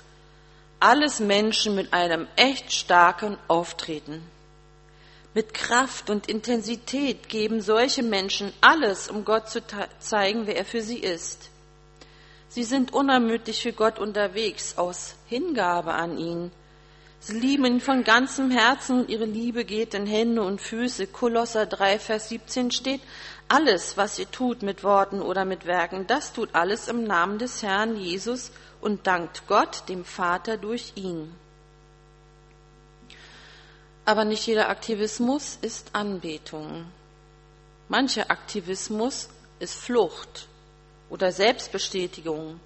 alles 0.79 1.19
Menschen 1.19 1.75
mit 1.75 1.93
einem 1.93 2.29
echt 2.37 2.73
starken 2.73 3.37
Auftreten. 3.49 4.23
Mit 5.35 5.55
Kraft 5.55 6.11
und 6.11 6.29
Intensität 6.29 7.29
geben 7.29 7.63
solche 7.63 8.03
Menschen 8.03 8.53
alles, 8.61 9.09
um 9.09 9.25
Gott 9.25 9.49
zu 9.49 9.63
zeigen, 9.99 10.47
wer 10.47 10.57
er 10.57 10.65
für 10.67 10.83
sie 10.83 10.99
ist. 10.99 11.49
Sie 12.49 12.65
sind 12.65 12.93
unermüdlich 12.93 13.63
für 13.63 13.73
Gott 13.73 13.99
unterwegs, 13.99 14.77
aus 14.77 15.15
Hingabe 15.27 15.95
an 15.95 16.19
ihn. 16.19 16.53
Sie 17.19 17.39
lieben 17.39 17.65
ihn 17.65 17.81
von 17.81 18.05
ganzem 18.05 18.51
Herzen 18.51 19.01
und 19.01 19.09
ihre 19.09 19.25
Liebe 19.25 19.65
geht 19.65 19.95
in 19.95 20.07
Hände 20.07 20.43
und 20.43 20.61
Füße. 20.61 21.07
Kolosser 21.07 21.65
3, 21.65 21.99
Vers 21.99 22.29
17 22.29 22.71
steht, 22.71 23.01
alles, 23.49 23.97
was 23.97 24.19
ihr 24.19 24.31
tut 24.31 24.63
mit 24.63 24.83
Worten 24.83 25.23
oder 25.23 25.45
mit 25.45 25.65
Werken, 25.65 26.07
das 26.07 26.33
tut 26.33 26.55
alles 26.55 26.89
im 26.89 27.05
Namen 27.05 27.39
des 27.39 27.63
Herrn 27.63 27.97
Jesus 27.97 28.51
und 28.81 29.07
dankt 29.07 29.47
Gott, 29.47 29.89
dem 29.89 30.05
Vater, 30.05 30.57
durch 30.57 30.93
ihn. 30.97 31.35
Aber 34.05 34.25
nicht 34.25 34.47
jeder 34.47 34.69
Aktivismus 34.69 35.59
ist 35.63 35.95
Anbetung. 35.95 36.87
Mancher 37.89 38.31
Aktivismus 38.31 39.29
ist 39.61 39.75
Flucht 39.75 40.49
oder 41.09 41.31
Selbstbestätigung 41.31 42.59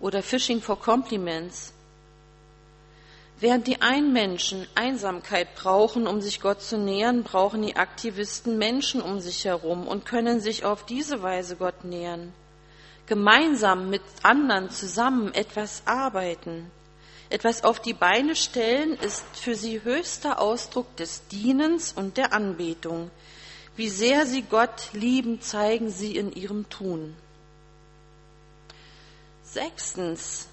oder 0.00 0.22
Fishing 0.22 0.60
for 0.60 0.80
Compliments. 0.80 1.72
Während 3.38 3.66
die 3.66 3.82
einen 3.82 4.12
Menschen 4.12 4.66
Einsamkeit 4.74 5.54
brauchen, 5.54 6.06
um 6.06 6.20
sich 6.20 6.40
Gott 6.40 6.62
zu 6.62 6.78
nähern, 6.78 7.24
brauchen 7.24 7.62
die 7.62 7.76
Aktivisten 7.76 8.58
Menschen 8.58 9.02
um 9.02 9.20
sich 9.20 9.44
herum 9.44 9.86
und 9.86 10.06
können 10.06 10.40
sich 10.40 10.64
auf 10.64 10.86
diese 10.86 11.22
Weise 11.22 11.56
Gott 11.56 11.84
nähern. 11.84 12.32
Gemeinsam 13.06 13.90
mit 13.90 14.02
anderen 14.22 14.70
zusammen 14.70 15.34
etwas 15.34 15.82
arbeiten, 15.84 16.70
etwas 17.34 17.64
auf 17.64 17.80
die 17.80 17.94
Beine 17.94 18.36
stellen, 18.36 18.94
ist 18.94 19.24
für 19.34 19.56
sie 19.56 19.82
höchster 19.82 20.40
Ausdruck 20.40 20.96
des 20.96 21.26
Dienens 21.26 21.92
und 21.92 22.16
der 22.16 22.32
Anbetung. 22.32 23.10
Wie 23.76 23.88
sehr 23.88 24.24
sie 24.24 24.42
Gott 24.42 24.90
lieben, 24.92 25.40
zeigen 25.40 25.90
sie 25.90 26.16
in 26.16 26.32
ihrem 26.32 26.68
Tun. 26.70 27.16
Sechstens, 29.42 30.46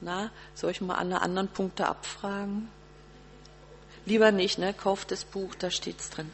na, 0.00 0.30
soll 0.54 0.70
ich 0.70 0.80
mal 0.80 0.96
alle 0.96 1.20
anderen 1.20 1.48
Punkte 1.48 1.86
abfragen? 1.86 2.68
Lieber 4.06 4.32
nicht, 4.32 4.58
ne? 4.58 4.72
Kauft 4.72 5.10
das 5.10 5.24
Buch, 5.24 5.54
da 5.54 5.70
steht's 5.70 6.08
drin. 6.08 6.30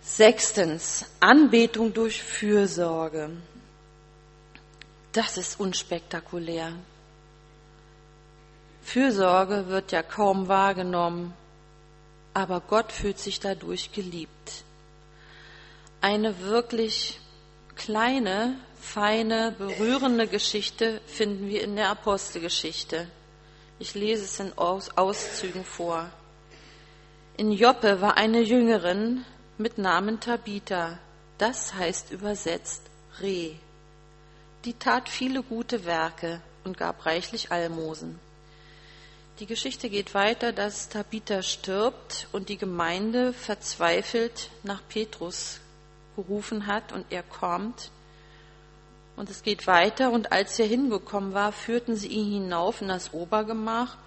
Sechstens, 0.00 1.06
Anbetung 1.18 1.92
durch 1.92 2.22
Fürsorge. 2.22 3.30
Das 5.12 5.38
ist 5.38 5.58
unspektakulär. 5.58 6.72
Fürsorge 8.86 9.66
wird 9.66 9.90
ja 9.90 10.04
kaum 10.04 10.46
wahrgenommen, 10.46 11.34
aber 12.34 12.60
Gott 12.60 12.92
fühlt 12.92 13.18
sich 13.18 13.40
dadurch 13.40 13.90
geliebt. 13.90 14.62
Eine 16.00 16.38
wirklich 16.42 17.18
kleine, 17.74 18.54
feine, 18.80 19.56
berührende 19.58 20.28
Geschichte 20.28 21.00
finden 21.06 21.48
wir 21.48 21.64
in 21.64 21.74
der 21.74 21.90
Apostelgeschichte. 21.90 23.08
Ich 23.80 23.94
lese 23.94 24.24
es 24.24 24.38
in 24.38 24.56
Auszügen 24.56 25.64
vor. 25.64 26.08
In 27.36 27.50
Joppe 27.50 28.00
war 28.00 28.16
eine 28.16 28.40
Jüngerin 28.40 29.24
mit 29.58 29.78
Namen 29.78 30.20
Tabitha, 30.20 31.00
das 31.38 31.74
heißt 31.74 32.12
übersetzt 32.12 32.82
Reh. 33.20 33.56
Die 34.64 34.74
tat 34.74 35.08
viele 35.08 35.42
gute 35.42 35.84
Werke 35.84 36.40
und 36.62 36.78
gab 36.78 37.04
reichlich 37.04 37.50
Almosen. 37.50 38.20
Die 39.38 39.46
Geschichte 39.46 39.90
geht 39.90 40.14
weiter, 40.14 40.50
dass 40.52 40.88
Tabitha 40.88 41.42
stirbt 41.42 42.26
und 42.32 42.48
die 42.48 42.56
Gemeinde 42.56 43.34
verzweifelt 43.34 44.48
nach 44.62 44.80
Petrus 44.88 45.60
gerufen 46.14 46.66
hat 46.66 46.92
und 46.92 47.04
er 47.10 47.22
kommt. 47.22 47.90
Und 49.14 49.28
es 49.28 49.42
geht 49.42 49.66
weiter 49.66 50.10
und 50.10 50.32
als 50.32 50.58
er 50.58 50.64
hingekommen 50.66 51.34
war, 51.34 51.52
führten 51.52 51.96
sie 51.96 52.08
ihn 52.08 52.32
hinauf 52.32 52.80
in 52.80 52.88
das 52.88 53.12
Obergemach 53.12 53.98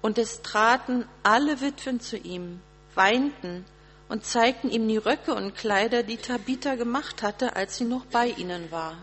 und 0.00 0.16
es 0.16 0.42
traten 0.42 1.06
alle 1.24 1.60
Witwen 1.60 2.00
zu 2.00 2.16
ihm, 2.16 2.60
weinten 2.94 3.64
und 4.08 4.24
zeigten 4.24 4.70
ihm 4.70 4.86
die 4.86 4.96
Röcke 4.96 5.34
und 5.34 5.56
Kleider, 5.56 6.04
die 6.04 6.18
Tabitha 6.18 6.76
gemacht 6.76 7.22
hatte, 7.22 7.56
als 7.56 7.78
sie 7.78 7.84
noch 7.84 8.04
bei 8.06 8.28
ihnen 8.28 8.70
war. 8.70 8.96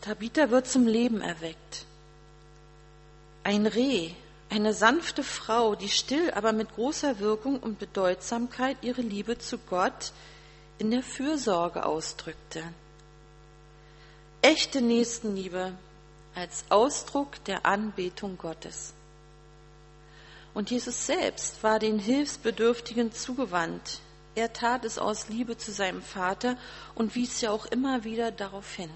Tabitha 0.00 0.48
wird 0.48 0.66
zum 0.66 0.86
Leben 0.86 1.20
erweckt. 1.20 1.84
Ein 3.42 3.66
Reh, 3.66 4.10
eine 4.50 4.74
sanfte 4.74 5.22
Frau, 5.22 5.74
die 5.74 5.88
still, 5.88 6.30
aber 6.32 6.52
mit 6.52 6.74
großer 6.74 7.20
Wirkung 7.20 7.58
und 7.60 7.78
Bedeutsamkeit 7.78 8.76
ihre 8.82 9.00
Liebe 9.00 9.38
zu 9.38 9.58
Gott 9.58 10.12
in 10.78 10.90
der 10.90 11.02
Fürsorge 11.02 11.86
ausdrückte. 11.86 12.62
Echte 14.42 14.80
Nächstenliebe 14.80 15.72
als 16.34 16.64
Ausdruck 16.68 17.42
der 17.44 17.66
Anbetung 17.66 18.38
Gottes. 18.38 18.94
Und 20.52 20.70
Jesus 20.70 21.06
selbst 21.06 21.62
war 21.62 21.78
den 21.78 21.98
Hilfsbedürftigen 21.98 23.12
zugewandt. 23.12 24.00
Er 24.34 24.52
tat 24.52 24.84
es 24.84 24.98
aus 24.98 25.28
Liebe 25.28 25.56
zu 25.56 25.70
seinem 25.70 26.02
Vater 26.02 26.56
und 26.94 27.14
wies 27.14 27.40
ja 27.40 27.50
auch 27.50 27.66
immer 27.66 28.04
wieder 28.04 28.32
darauf 28.32 28.74
hin. 28.74 28.90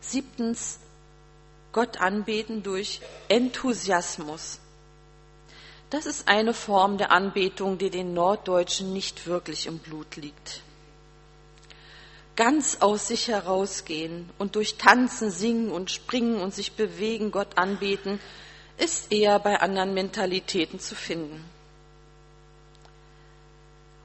Siebtens, 0.00 0.78
Gott 1.72 2.00
anbeten 2.00 2.62
durch 2.62 3.00
Enthusiasmus. 3.28 4.58
Das 5.90 6.06
ist 6.06 6.28
eine 6.28 6.54
Form 6.54 6.98
der 6.98 7.10
Anbetung, 7.10 7.78
die 7.78 7.90
den 7.90 8.14
Norddeutschen 8.14 8.92
nicht 8.92 9.26
wirklich 9.26 9.66
im 9.66 9.78
Blut 9.78 10.16
liegt. 10.16 10.62
ganz 12.36 12.78
aus 12.80 13.08
sich 13.08 13.28
herausgehen 13.28 14.30
und 14.38 14.56
durch 14.56 14.76
Tanzen, 14.76 15.30
Singen 15.30 15.70
und 15.70 15.90
Springen 15.90 16.40
und 16.40 16.54
sich 16.54 16.72
bewegen, 16.72 17.32
Gott 17.32 17.58
anbeten, 17.58 18.18
ist 18.78 19.12
eher 19.12 19.38
bei 19.38 19.60
anderen 19.60 19.92
Mentalitäten 19.92 20.80
zu 20.80 20.94
finden. 20.94 21.44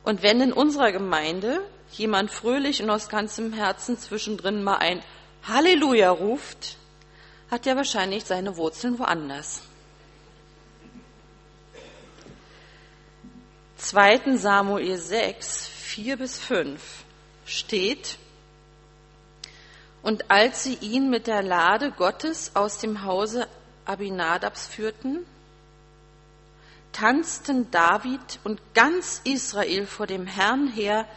Und 0.03 0.22
wenn 0.22 0.41
in 0.41 0.51
unserer 0.51 0.91
Gemeinde 0.91 1.62
jemand 1.93 2.29
fröhlich 2.29 2.84
und 2.84 2.89
aus 2.89 3.07
ganzem 3.07 3.53
Herzen 3.53 3.98
zwischendrin 3.98 4.63
mal 4.63 4.77
ein 4.77 5.01
Halleluja 5.43 6.12
ruft, 6.12 6.75
hat 7.49 7.67
er 7.67 7.75
wahrscheinlich 7.75 8.25
seine 8.25 8.57
Wurzeln 8.57 8.99
woanders. 8.99 9.61
2. 13.77 14.37
Samuel 14.37 14.97
6, 14.97 15.67
4 15.67 16.17
bis 16.17 16.39
5 16.39 16.81
steht, 17.45 18.17
und 20.01 20.29
als 20.29 20.63
sie 20.63 20.75
ihn 20.75 21.09
mit 21.09 21.25
der 21.25 21.41
Lade 21.41 21.91
Gottes 21.91 22.51
aus 22.55 22.77
dem 22.77 23.03
Hause 23.03 23.47
Abinadabs 23.85 24.67
führten, 24.67 25.25
tanzten 26.91 27.71
David 27.71 28.39
und 28.43 28.61
ganz 28.75 29.21
Israel 29.23 29.87
vor 29.87 30.05
dem 30.05 30.27
Herrn 30.27 30.67
her 30.67 31.07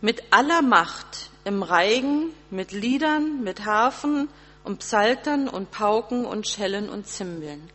mit 0.00 0.24
aller 0.32 0.60
Macht 0.60 1.30
im 1.44 1.62
Reigen, 1.62 2.30
mit 2.50 2.72
Liedern, 2.72 3.44
mit 3.44 3.64
Harfen 3.64 4.28
und 4.66 4.80
Psaltern 4.80 5.48
und 5.48 5.70
Pauken 5.70 6.26
und 6.26 6.48
Schellen 6.48 6.88
und 6.88 7.06
Zimbeln. 7.06 7.70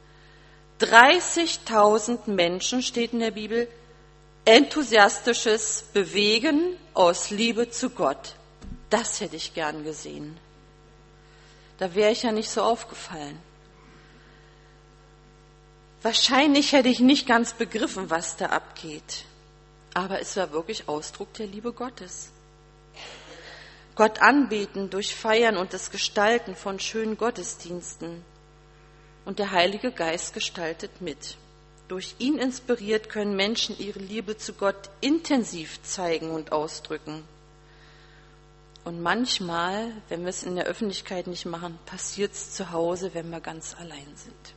30.000 0.82 2.30
Menschen 2.30 2.84
steht 2.84 3.14
in 3.14 3.20
der 3.20 3.32
Bibel, 3.32 3.68
enthusiastisches 4.44 5.86
Bewegen 5.94 6.76
aus 6.94 7.30
Liebe 7.30 7.70
zu 7.70 7.92
Gott. 7.92 8.36
Das 8.90 9.22
hätte 9.22 9.38
ich 9.38 9.54
gern 9.54 9.86
gesehen. 9.86 10.38
Da 11.78 11.96
wäre 11.96 12.12
ich 12.12 12.24
ja 12.24 12.32
nicht 12.34 12.50
so 12.50 12.62
aufgefallen. 12.62 13.40
Wahrscheinlich 16.02 16.74
hätte 16.74 16.90
ich 16.90 17.00
nicht 17.00 17.26
ganz 17.26 17.54
begriffen, 17.54 18.10
was 18.10 18.36
da 18.36 18.48
abgeht. 18.48 19.24
Aber 19.94 20.20
es 20.20 20.36
war 20.36 20.52
wirklich 20.52 20.90
Ausdruck 20.90 21.34
der 21.36 21.48
Liebe 21.48 21.72
Gottes. 21.72 22.32
Gott 23.96 24.22
anbeten 24.22 24.90
durch 24.90 25.16
Feiern 25.16 25.58
und 25.58 25.74
das 25.74 25.92
Gestalten 25.92 26.56
von 26.56 26.80
schönen 26.80 27.18
Gottesdiensten. 27.18 28.24
Und 29.26 29.40
der 29.40 29.52
Heilige 29.52 29.92
Geist 29.92 30.34
gestaltet 30.34 31.02
mit. 31.02 31.38
Durch 31.88 32.16
ihn 32.20 32.38
inspiriert 32.38 33.10
können 33.10 33.36
Menschen 33.36 33.78
ihre 33.78 34.00
Liebe 34.00 34.38
zu 34.38 34.54
Gott 34.54 34.90
intensiv 35.02 35.84
zeigen 35.84 36.32
und 36.32 36.52
ausdrücken. 36.52 37.24
Und 38.84 39.02
manchmal, 39.02 39.92
wenn 40.10 40.22
wir 40.22 40.30
es 40.30 40.44
in 40.44 40.56
der 40.56 40.66
Öffentlichkeit 40.66 41.28
nicht 41.28 41.46
machen, 41.46 41.78
passiert 41.86 42.32
es 42.32 42.54
zu 42.54 42.72
Hause, 42.72 43.14
wenn 43.14 43.30
wir 43.30 43.42
ganz 43.42 43.76
allein 43.78 44.16
sind. 44.16 44.56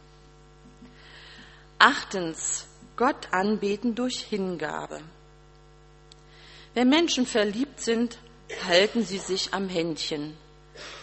Achtens, 1.79 2.67
Gott 2.97 3.33
anbeten 3.33 3.95
durch 3.95 4.21
Hingabe. 4.21 5.01
Wenn 6.73 6.89
Menschen 6.89 7.27
verliebt 7.27 7.81
sind, 7.81 8.19
halten 8.67 9.05
sie 9.05 9.19
sich 9.19 9.55
am 9.55 9.69
Händchen. 9.69 10.37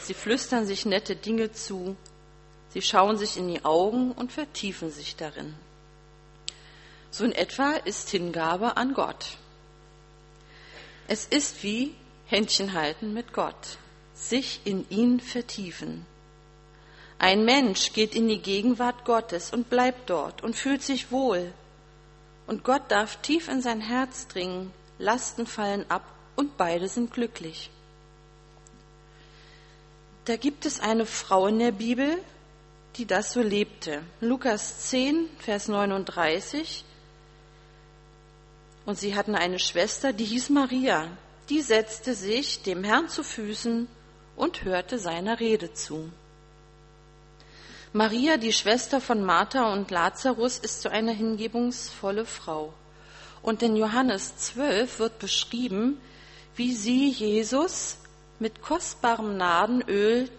Sie 0.02 0.14
flüstern 0.14 0.66
sich 0.66 0.86
nette 0.86 1.16
Dinge 1.16 1.52
zu. 1.52 1.96
Sie 2.70 2.82
schauen 2.82 3.18
sich 3.18 3.38
in 3.38 3.48
die 3.48 3.64
Augen 3.66 4.12
und 4.12 4.32
vertiefen 4.32 4.92
sich 4.92 5.16
darin. 5.16 5.54
So 7.10 7.26
in 7.26 7.34
etwa 7.34 7.72
ist 7.74 8.10
Hingabe 8.10 8.78
an 8.78 8.94
Gott. 8.94 9.38
Es 11.08 11.26
ist 11.26 11.62
wie 11.64 11.94
Händchen 12.28 12.74
halten 12.74 13.14
mit 13.14 13.34
Gott, 13.34 13.78
sich 14.14 14.62
in 14.64 14.90
ihn 14.90 15.20
vertiefen. 15.20 16.06
Ein 17.20 17.44
Mensch 17.44 17.92
geht 17.94 18.16
in 18.16 18.30
die 18.30 18.42
Gegenwart 18.42 19.04
Gottes 19.06 19.52
und 19.52 19.70
bleibt 19.70 20.10
dort 20.10 20.42
und 20.42 20.56
fühlt 20.56 20.82
sich 20.82 21.12
wohl. 21.12 21.54
Und 22.48 22.64
Gott 22.64 22.84
darf 22.90 23.18
tief 23.18 23.48
in 23.48 23.62
sein 23.62 23.82
Herz 23.82 24.28
dringen, 24.28 24.72
Lasten 24.98 25.46
fallen 25.46 25.86
ab 25.90 26.04
und 26.42 26.58
beide 26.58 26.88
sind 26.90 27.14
glücklich. 27.14 27.70
Da 30.26 30.36
gibt 30.36 30.66
es 30.66 30.80
eine 30.80 31.06
Frau 31.06 31.48
in 31.48 31.60
der 31.60 31.72
Bibel, 31.72 32.18
die 32.98 33.06
das 33.06 33.32
so 33.32 33.42
lebte. 33.42 34.04
Lukas 34.20 34.90
10, 34.90 35.30
Vers 35.40 35.70
39 35.70 36.84
und 38.86 38.98
sie 38.98 39.16
hatten 39.16 39.36
eine 39.36 39.60
Schwester, 39.60 40.14
die 40.14 40.26
hieß 40.26 40.50
Maria. 40.50 41.08
Die 41.50 41.62
setzte 41.62 42.14
sich 42.14 42.64
dem 42.64 42.84
Herrn 42.84 43.10
zu 43.10 43.24
Füßen 43.24 43.88
und 44.36 44.64
hörte 44.64 44.98
seiner 44.98 45.40
Rede 45.40 45.74
zu. 45.74 46.12
Maria, 47.94 48.38
die 48.38 48.54
Schwester 48.54 49.02
von 49.02 49.24
Martha 49.24 49.72
und 49.74 49.92
Lazarus, 49.92 50.60
ist 50.60 50.82
so 50.82 50.90
eine 50.90 51.12
hingebungsvolle 51.12 52.26
Frau. 52.26 52.74
Und 53.42 53.62
in 53.64 53.76
Johannes 53.76 54.38
12 54.38 55.00
wird 55.00 55.20
beschrieben, 55.20 56.00
wie 56.56 56.74
sie 56.76 57.10
Jesus 57.10 57.98
mit 58.40 58.62
kostbarem 58.62 59.38
Nadenöl 59.38 60.30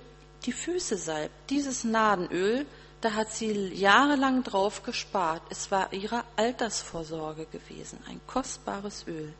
die 0.44 0.52
Füße 0.52 0.96
salbt. 0.96 1.34
Dieses 1.50 1.84
Nadenöl 1.84 2.66
da 3.02 3.14
hat 3.14 3.32
sie 3.32 3.50
jahrelang 3.74 4.44
drauf 4.44 4.84
gespart. 4.84 5.42
Es 5.50 5.72
war 5.72 5.92
ihre 5.92 6.22
Altersvorsorge 6.36 7.46
gewesen, 7.46 7.98
ein 8.08 8.20
kostbares 8.28 9.04
Öl. 9.08 9.34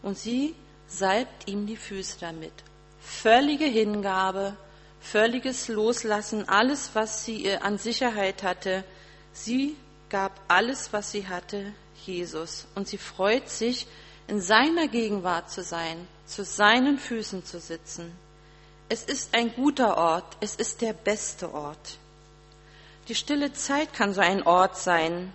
Und 0.00 0.16
sie 0.16 0.54
salbt 0.88 1.46
ihm 1.46 1.66
die 1.66 1.76
Füße 1.76 2.16
damit. 2.20 2.54
Völlige 2.98 3.66
Hingabe, 3.66 4.56
völliges 4.98 5.68
Loslassen, 5.68 6.48
alles, 6.48 6.90
was 6.94 7.26
sie 7.26 7.52
an 7.52 7.76
Sicherheit 7.76 8.42
hatte. 8.42 8.82
Sie 9.34 9.76
gab 10.08 10.40
alles, 10.48 10.94
was 10.94 11.12
sie 11.12 11.28
hatte, 11.28 11.74
Jesus. 12.06 12.66
Und 12.74 12.88
sie 12.88 12.98
freut 12.98 13.50
sich, 13.50 13.86
in 14.28 14.40
seiner 14.40 14.88
Gegenwart 14.88 15.50
zu 15.50 15.62
sein, 15.62 16.08
zu 16.26 16.44
seinen 16.44 16.98
Füßen 16.98 17.44
zu 17.44 17.60
sitzen. 17.60 18.12
Es 18.88 19.04
ist 19.04 19.34
ein 19.34 19.54
guter 19.54 19.96
Ort, 19.96 20.36
es 20.40 20.56
ist 20.56 20.80
der 20.80 20.92
beste 20.92 21.52
Ort. 21.52 21.98
Die 23.08 23.14
stille 23.14 23.52
Zeit 23.52 23.92
kann 23.92 24.14
so 24.14 24.20
ein 24.20 24.42
Ort 24.42 24.76
sein. 24.76 25.32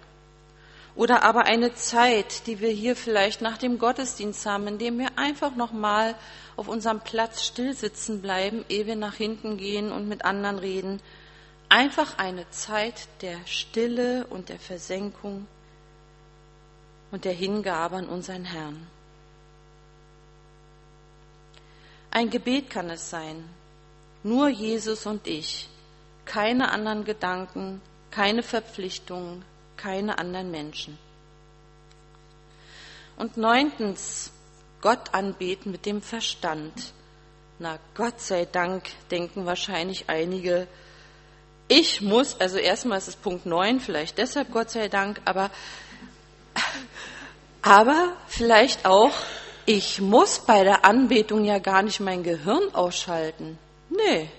Oder 0.95 1.23
aber 1.23 1.45
eine 1.45 1.73
Zeit, 1.73 2.47
die 2.47 2.59
wir 2.59 2.69
hier 2.69 2.97
vielleicht 2.97 3.41
nach 3.41 3.57
dem 3.57 3.79
Gottesdienst 3.79 4.45
haben, 4.45 4.67
in 4.67 4.77
dem 4.77 4.99
wir 4.99 5.17
einfach 5.17 5.55
nochmal 5.55 6.15
auf 6.57 6.67
unserem 6.67 6.99
Platz 6.99 7.43
still 7.43 7.73
sitzen 7.73 8.21
bleiben, 8.21 8.65
ehe 8.67 8.85
wir 8.85 8.97
nach 8.97 9.15
hinten 9.15 9.57
gehen 9.57 9.91
und 9.91 10.09
mit 10.09 10.25
anderen 10.25 10.59
reden. 10.59 11.01
Einfach 11.69 12.17
eine 12.17 12.49
Zeit 12.49 13.07
der 13.21 13.37
Stille 13.45 14.27
und 14.27 14.49
der 14.49 14.59
Versenkung 14.59 15.47
und 17.11 17.25
der 17.25 17.33
Hingabe 17.33 17.97
an 17.97 18.07
unseren 18.07 18.45
Herrn. 18.45 18.87
Ein 22.09 22.29
Gebet 22.29 22.69
kann 22.69 22.89
es 22.89 23.09
sein. 23.09 23.47
Nur 24.23 24.49
Jesus 24.49 25.05
und 25.05 25.27
ich 25.27 25.69
keine 26.25 26.71
anderen 26.71 27.03
Gedanken, 27.03 27.81
keine 28.09 28.43
Verpflichtungen, 28.43 29.43
keine 29.77 30.17
anderen 30.17 30.51
Menschen. 30.51 30.97
Und 33.17 33.37
neuntens, 33.37 34.31
Gott 34.81 35.13
anbeten 35.13 35.71
mit 35.71 35.85
dem 35.85 36.01
Verstand. 36.01 36.93
Na, 37.59 37.77
Gott 37.95 38.19
sei 38.19 38.45
Dank, 38.45 38.89
denken 39.11 39.45
wahrscheinlich 39.45 40.05
einige, 40.09 40.67
ich 41.67 42.01
muss, 42.01 42.39
also 42.39 42.57
erstmal 42.57 42.97
ist 42.97 43.07
es 43.07 43.15
Punkt 43.15 43.45
9, 43.45 43.79
vielleicht 43.79 44.17
deshalb 44.17 44.51
Gott 44.51 44.71
sei 44.71 44.87
Dank, 44.87 45.21
aber, 45.25 45.51
aber 47.61 48.13
vielleicht 48.27 48.85
auch, 48.85 49.13
ich 49.65 50.01
muss 50.01 50.39
bei 50.39 50.63
der 50.63 50.85
Anbetung 50.85 51.45
ja 51.45 51.59
gar 51.59 51.83
nicht 51.83 51.99
mein 51.99 52.23
Gehirn 52.23 52.73
ausschalten. 52.73 53.57
Nee, 53.89 54.29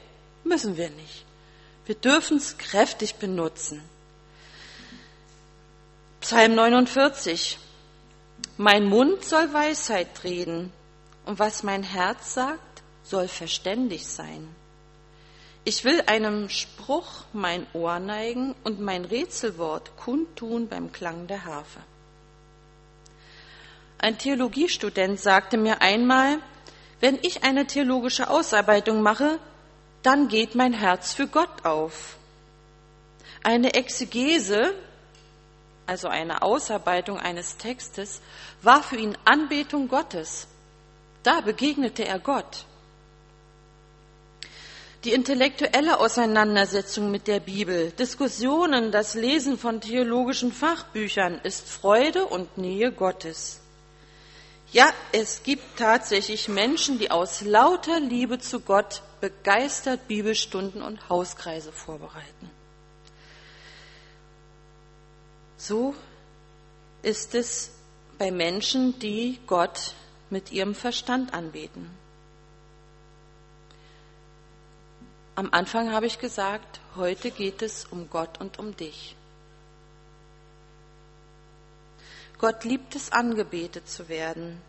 müssen 0.44 0.76
wir 0.76 0.90
nicht. 0.90 1.24
Wir 1.86 1.94
dürfen 1.94 2.36
es 2.36 2.58
kräftig 2.58 3.16
benutzen. 3.16 3.82
Psalm 6.20 6.54
49. 6.54 7.58
Mein 8.56 8.84
Mund 8.84 9.24
soll 9.24 9.52
Weisheit 9.52 10.24
reden 10.24 10.72
und 11.26 11.38
was 11.38 11.62
mein 11.62 11.82
Herz 11.82 12.34
sagt, 12.34 12.82
soll 13.02 13.28
verständig 13.28 14.06
sein. 14.06 14.48
Ich 15.64 15.84
will 15.84 16.02
einem 16.06 16.48
Spruch 16.48 17.24
mein 17.32 17.66
Ohr 17.72 18.00
neigen 18.00 18.54
und 18.64 18.80
mein 18.80 19.04
Rätselwort 19.04 19.96
kundtun 19.96 20.68
beim 20.68 20.90
Klang 20.90 21.28
der 21.28 21.44
Harfe. 21.44 21.80
Ein 24.02 24.18
Theologiestudent 24.18 25.20
sagte 25.20 25.56
mir 25.56 25.80
einmal, 25.80 26.38
wenn 26.98 27.20
ich 27.22 27.44
eine 27.44 27.68
theologische 27.68 28.28
Ausarbeitung 28.28 29.00
mache, 29.00 29.38
dann 30.02 30.26
geht 30.26 30.56
mein 30.56 30.72
Herz 30.72 31.14
für 31.14 31.28
Gott 31.28 31.64
auf. 31.64 32.16
Eine 33.44 33.74
Exegese, 33.74 34.74
also 35.86 36.08
eine 36.08 36.42
Ausarbeitung 36.42 37.20
eines 37.20 37.58
Textes, 37.58 38.20
war 38.60 38.82
für 38.82 38.96
ihn 38.96 39.16
Anbetung 39.24 39.86
Gottes. 39.86 40.48
Da 41.22 41.40
begegnete 41.40 42.04
er 42.04 42.18
Gott. 42.18 42.66
Die 45.04 45.12
intellektuelle 45.12 46.00
Auseinandersetzung 46.00 47.12
mit 47.12 47.28
der 47.28 47.38
Bibel, 47.38 47.92
Diskussionen, 47.92 48.90
das 48.90 49.14
Lesen 49.14 49.58
von 49.58 49.80
theologischen 49.80 50.50
Fachbüchern 50.50 51.40
ist 51.44 51.68
Freude 51.68 52.26
und 52.26 52.58
Nähe 52.58 52.90
Gottes. 52.90 53.61
Ja, 54.72 54.90
es 55.12 55.42
gibt 55.42 55.78
tatsächlich 55.78 56.48
Menschen, 56.48 56.98
die 56.98 57.10
aus 57.10 57.42
lauter 57.42 58.00
Liebe 58.00 58.38
zu 58.38 58.60
Gott 58.60 59.02
begeistert 59.20 60.08
Bibelstunden 60.08 60.82
und 60.82 61.10
Hauskreise 61.10 61.72
vorbereiten. 61.72 62.50
So 65.58 65.94
ist 67.02 67.34
es 67.34 67.72
bei 68.18 68.30
Menschen, 68.30 68.98
die 68.98 69.38
Gott 69.46 69.94
mit 70.30 70.50
ihrem 70.50 70.74
Verstand 70.74 71.34
anbeten. 71.34 71.90
Am 75.34 75.50
Anfang 75.52 75.92
habe 75.92 76.06
ich 76.06 76.18
gesagt, 76.18 76.80
heute 76.96 77.30
geht 77.30 77.60
es 77.60 77.84
um 77.84 78.08
Gott 78.08 78.40
und 78.40 78.58
um 78.58 78.74
dich. 78.76 79.16
Gott 82.42 82.64
liebt 82.64 82.96
es, 82.96 83.12
angebetet 83.12 83.88
zu 83.88 84.08
werden. 84.08 84.60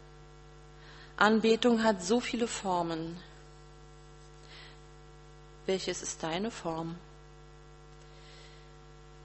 Anbetung 1.18 1.82
hat 1.82 2.04
so 2.04 2.20
viele 2.20 2.48
Formen. 2.48 3.18
Welches 5.66 6.04
ist 6.04 6.22
deine 6.22 6.52
Form? 6.52 6.96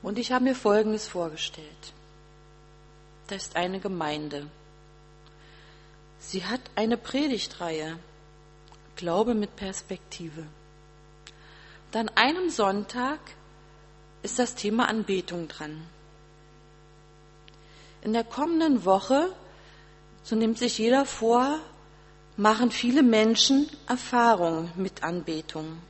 Und 0.02 0.18
ich 0.18 0.32
habe 0.32 0.44
mir 0.44 0.54
Folgendes 0.54 1.06
vorgestellt. 1.06 1.92
Da 3.26 3.34
ist 3.34 3.54
eine 3.54 3.80
Gemeinde. 3.80 4.46
Sie 6.18 6.46
hat 6.46 6.62
eine 6.74 6.96
Predigtreihe. 6.96 7.98
Glaube 8.96 9.34
mit 9.34 9.56
Perspektive. 9.56 10.46
Dann 11.92 12.08
einem 12.08 12.48
Sonntag 12.48 13.20
ist 14.22 14.38
das 14.38 14.54
Thema 14.54 14.88
Anbetung 14.88 15.48
dran. 15.48 15.86
In 18.02 18.12
der 18.12 18.24
kommenden 18.24 18.84
Woche, 18.84 19.32
so 20.22 20.36
nimmt 20.36 20.58
sich 20.58 20.78
jeder 20.78 21.04
vor, 21.04 21.58
machen 22.36 22.70
viele 22.70 23.02
Menschen 23.02 23.68
Erfahrung 23.86 24.70
mit 24.76 25.02
Anbetung. 25.02 25.82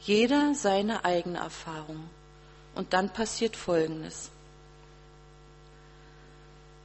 Jeder 0.00 0.54
seine 0.54 1.04
eigene 1.04 1.38
Erfahrung. 1.38 2.08
Und 2.74 2.92
dann 2.92 3.10
passiert 3.10 3.56
Folgendes. 3.56 4.30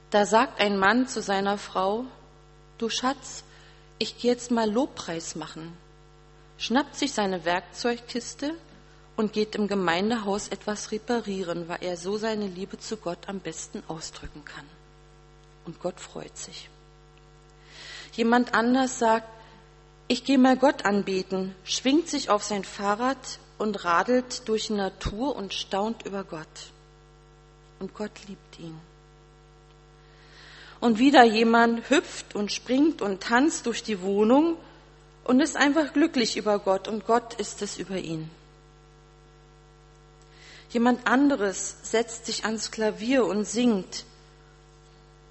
Da 0.10 0.26
sagt 0.26 0.60
ein 0.60 0.78
Mann 0.78 1.08
zu 1.08 1.22
seiner 1.22 1.58
Frau, 1.58 2.06
du 2.78 2.90
Schatz, 2.90 3.44
ich 4.00 4.18
gehe 4.18 4.32
jetzt 4.32 4.52
mal 4.52 4.70
Lobpreis 4.70 5.36
machen 5.36 5.78
schnappt 6.58 6.96
sich 6.96 7.14
seine 7.14 7.46
Werkzeugkiste 7.46 8.56
und 9.18 9.34
geht 9.34 9.56
im 9.56 9.68
Gemeindehaus 9.68 10.50
etwas 10.50 10.92
reparieren, 10.92 11.68
weil 11.68 11.80
er 11.82 11.98
so 11.98 12.18
seine 12.18 12.48
Liebe 12.48 12.78
zu 12.78 12.98
Gott 12.98 13.28
am 13.28 13.40
besten 13.40 13.84
ausdrücken 13.88 14.44
kann. 14.44 14.66
Und 15.66 15.80
Gott 15.80 16.00
freut 16.00 16.38
sich. 16.38 16.70
Jemand 18.14 18.54
anders 18.54 19.00
sagt, 19.00 19.28
ich 20.08 20.24
gehe 20.24 20.38
mal 20.38 20.58
Gott 20.58 20.86
anbeten, 20.86 21.56
schwingt 21.64 22.10
sich 22.10 22.30
auf 22.30 22.44
sein 22.44 22.64
Fahrrad 22.64 23.40
und 23.58 23.84
radelt 23.86 24.48
durch 24.48 24.68
die 24.68 24.74
Natur 24.74 25.36
und 25.36 25.54
staunt 25.54 26.06
über 26.06 26.24
Gott. 26.24 26.46
Und 27.80 27.94
Gott 27.94 28.12
liebt 28.28 28.60
ihn. 28.60 28.78
Und 30.80 31.00
wieder 31.00 31.24
jemand 31.24 31.90
hüpft 31.90 32.36
und 32.36 32.52
springt 32.52 33.02
und 33.02 33.24
tanzt 33.24 33.66
durch 33.66 33.82
die 33.82 34.02
Wohnung 34.02 34.58
und 35.24 35.40
ist 35.40 35.58
einfach 35.58 35.94
glücklich 35.94 36.38
über 36.38 36.60
Gott 36.60 36.88
und 36.88 37.08
Gott 37.08 37.34
ist 37.36 37.62
es 37.62 37.78
über 37.78 37.98
ihn. 37.98 38.30
Jemand 40.70 41.08
anderes 41.08 41.78
setzt 41.84 42.26
sich 42.26 42.46
ans 42.46 42.72
Klavier 42.72 43.26
und 43.26 43.46
singt 43.46 44.06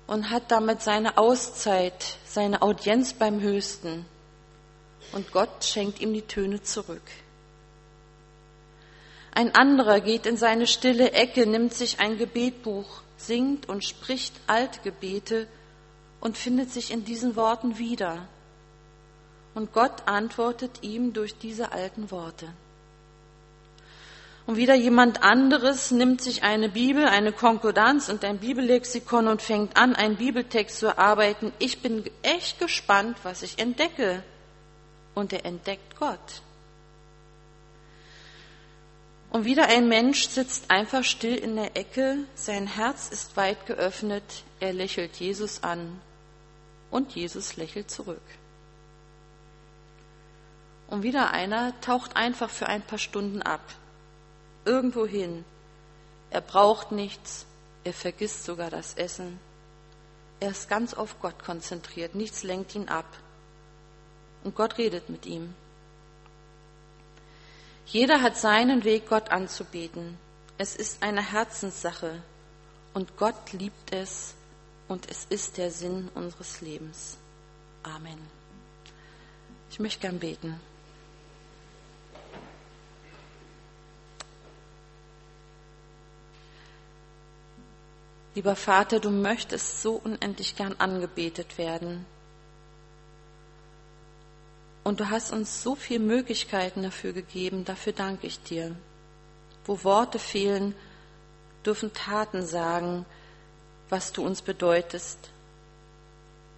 und 0.07 0.31
hat 0.31 0.51
damit 0.51 0.83
seine 0.83 1.19
Auszeit, 1.19 2.17
seine 2.27 2.63
Audienz 2.63 3.15
beim 3.15 3.41
Höchsten. 3.41 4.05
Und 5.13 5.33
Gott 5.33 5.65
schenkt 5.65 6.01
ihm 6.01 6.13
die 6.13 6.23
Töne 6.23 6.63
zurück. 6.63 7.03
Ein 9.33 9.55
anderer 9.55 10.01
geht 10.01 10.27
in 10.27 10.37
seine 10.37 10.67
stille 10.67 11.13
Ecke, 11.13 11.47
nimmt 11.47 11.75
sich 11.75 11.99
ein 11.99 12.19
Gebetbuch, 12.19 13.03
singt 13.17 13.69
und 13.69 13.85
spricht 13.85 14.33
Altgebete 14.47 15.49
und 16.21 16.39
findet 16.39 16.71
sich 16.71 16.93
in 16.93 17.05
diesen 17.05 17.35
Worten 17.35 17.79
wieder. 17.79 18.29
Und 19.55 19.73
Gott 19.73 20.07
antwortet 20.07 20.83
ihm 20.83 21.13
durch 21.13 21.37
diese 21.37 21.73
alten 21.73 22.11
Worte. 22.11 22.49
Und 24.47 24.57
wieder 24.57 24.75
jemand 24.75 25.23
anderes 25.23 25.91
nimmt 25.91 26.21
sich 26.21 26.43
eine 26.43 26.69
Bibel, 26.69 27.07
eine 27.07 27.33
Konkordanz 27.33 28.11
und 28.11 28.25
ein 28.25 28.39
Bibellexikon 28.39 29.27
und 29.27 29.41
fängt 29.41 29.77
an, 29.77 29.97
einen 29.97 30.17
Bibeltext 30.17 30.79
zu 30.79 30.87
erarbeiten. 30.87 31.53
Ich 31.59 31.81
bin 31.81 32.05
echt 32.23 32.59
gespannt, 32.59 33.17
was 33.23 33.43
ich 33.43 33.59
entdecke. 33.59 34.23
Und 35.15 35.33
er 35.33 35.47
entdeckt 35.47 35.99
Gott. 35.99 36.43
Und 39.31 39.47
wieder 39.47 39.67
ein 39.67 39.89
Mensch 39.89 40.29
sitzt 40.29 40.71
einfach 40.71 41.03
still 41.03 41.35
in 41.35 41.57
der 41.57 41.77
Ecke, 41.77 42.19
sein 42.37 42.69
Herz 42.69 43.09
ist 43.09 43.37
weit 43.37 43.67
geöffnet, 43.67 44.23
er 44.61 44.73
lächelt 44.73 45.17
Jesus 45.17 45.65
an 45.65 46.01
und 46.93 47.17
Jesus 47.17 47.57
lächelt 47.57 47.91
zurück. 47.91 48.23
Und 50.87 51.03
wieder 51.03 51.33
einer 51.33 51.73
taucht 51.81 52.15
einfach 52.15 52.49
für 52.49 52.69
ein 52.69 52.83
paar 52.83 53.01
Stunden 53.01 53.43
ab. 53.43 53.61
Irgendwo 54.65 55.07
hin. 55.07 55.45
Er 56.31 56.41
braucht 56.41 56.93
nichts. 56.93 57.47
Er 57.85 57.93
vergisst 57.93 58.45
sogar 58.45 58.71
das 58.71 58.95
Essen. 58.95 59.39
Er 60.41 60.51
ist 60.51 60.69
ganz 60.69 60.95
auf 60.95 61.21
Gott 61.21 61.43
konzentriert. 61.43 62.15
Nichts 62.15 62.43
lenkt 62.43 62.75
ihn 62.75 62.89
ab. 62.89 63.07
Und 64.43 64.55
Gott 64.55 64.79
redet 64.79 65.09
mit 65.09 65.27
ihm. 65.27 65.55
Jeder 67.87 68.23
hat 68.23 68.37
seinen 68.37 68.85
Weg, 68.85 69.09
Gott 69.09 69.31
anzubeten. 69.31 70.19
Es 70.59 70.77
ist 70.77 71.03
eine 71.03 71.23
Herzenssache. 71.23 72.23
Und 72.95 73.17
Gott 73.17 73.53
liebt 73.53 73.93
es. 73.93 74.35
Und 74.89 75.11
es 75.11 75.27
ist 75.29 75.57
der 75.57 75.71
Sinn 75.71 76.11
unseres 76.15 76.61
Lebens. 76.61 77.17
Amen. 77.83 78.19
Ich 79.71 79.81
möchte 79.81 80.01
gern 80.01 80.19
beten. 80.19 80.61
Lieber 88.35 88.57
Vater, 88.57 88.99
du 88.99 89.11
möchtest 89.11 89.83
so 89.83 89.95
unendlich 89.95 90.57
gern 90.57 90.75
angebetet 90.79 91.57
werden. 91.57 92.05
Und 94.83 95.01
du 95.01 95.09
hast 95.09 95.33
uns 95.33 95.63
so 95.63 95.77
viele 95.77 96.01
Möglichkeiten 96.01 96.83
dafür 96.83 97.13
gegeben, 97.13 97.65
dafür 97.65 97.93
danke 97.93 98.27
ich 98.27 98.43
dir. 98.43 98.75
Wo 99.65 99.83
Worte 99.85 100.19
fehlen, 100.19 100.75
dürfen 101.65 101.93
Taten 101.93 102.45
sagen, 102.45 103.07
was 103.89 104.13
du 104.13 104.25
uns 104.25 104.43
bedeutest. 104.43 105.19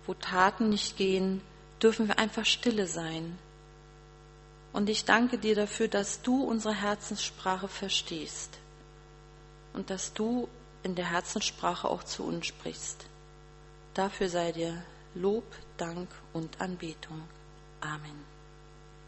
Wo 0.07 0.15
Taten 0.15 0.71
nicht 0.71 0.97
gehen, 0.97 1.43
dürfen 1.83 2.09
wir 2.09 2.19
einfach 2.19 2.47
stille 2.47 2.87
sein. 2.87 3.39
Und 4.73 4.89
ich 4.89 5.05
danke 5.05 5.39
dir 5.39 5.55
dafür, 5.55 5.89
dass 5.89 6.23
du 6.23 6.43
unsere 6.43 6.75
Herzenssprache 6.75 7.69
verstehst 7.69 8.59
und 9.73 9.91
dass 9.91 10.13
du 10.13 10.49
in 10.87 10.95
der 10.95 11.11
Herzenssprache 11.11 11.89
auch 11.89 12.05
zu 12.05 12.23
uns 12.23 12.47
sprichst. 12.47 13.07
Dafür 13.95 14.29
sei 14.29 14.53
dir 14.53 14.81
Lob, 15.17 15.45
Dank 15.79 16.09
und 16.33 16.61
Anbetung. 16.61 17.23
Amen. 17.81 18.36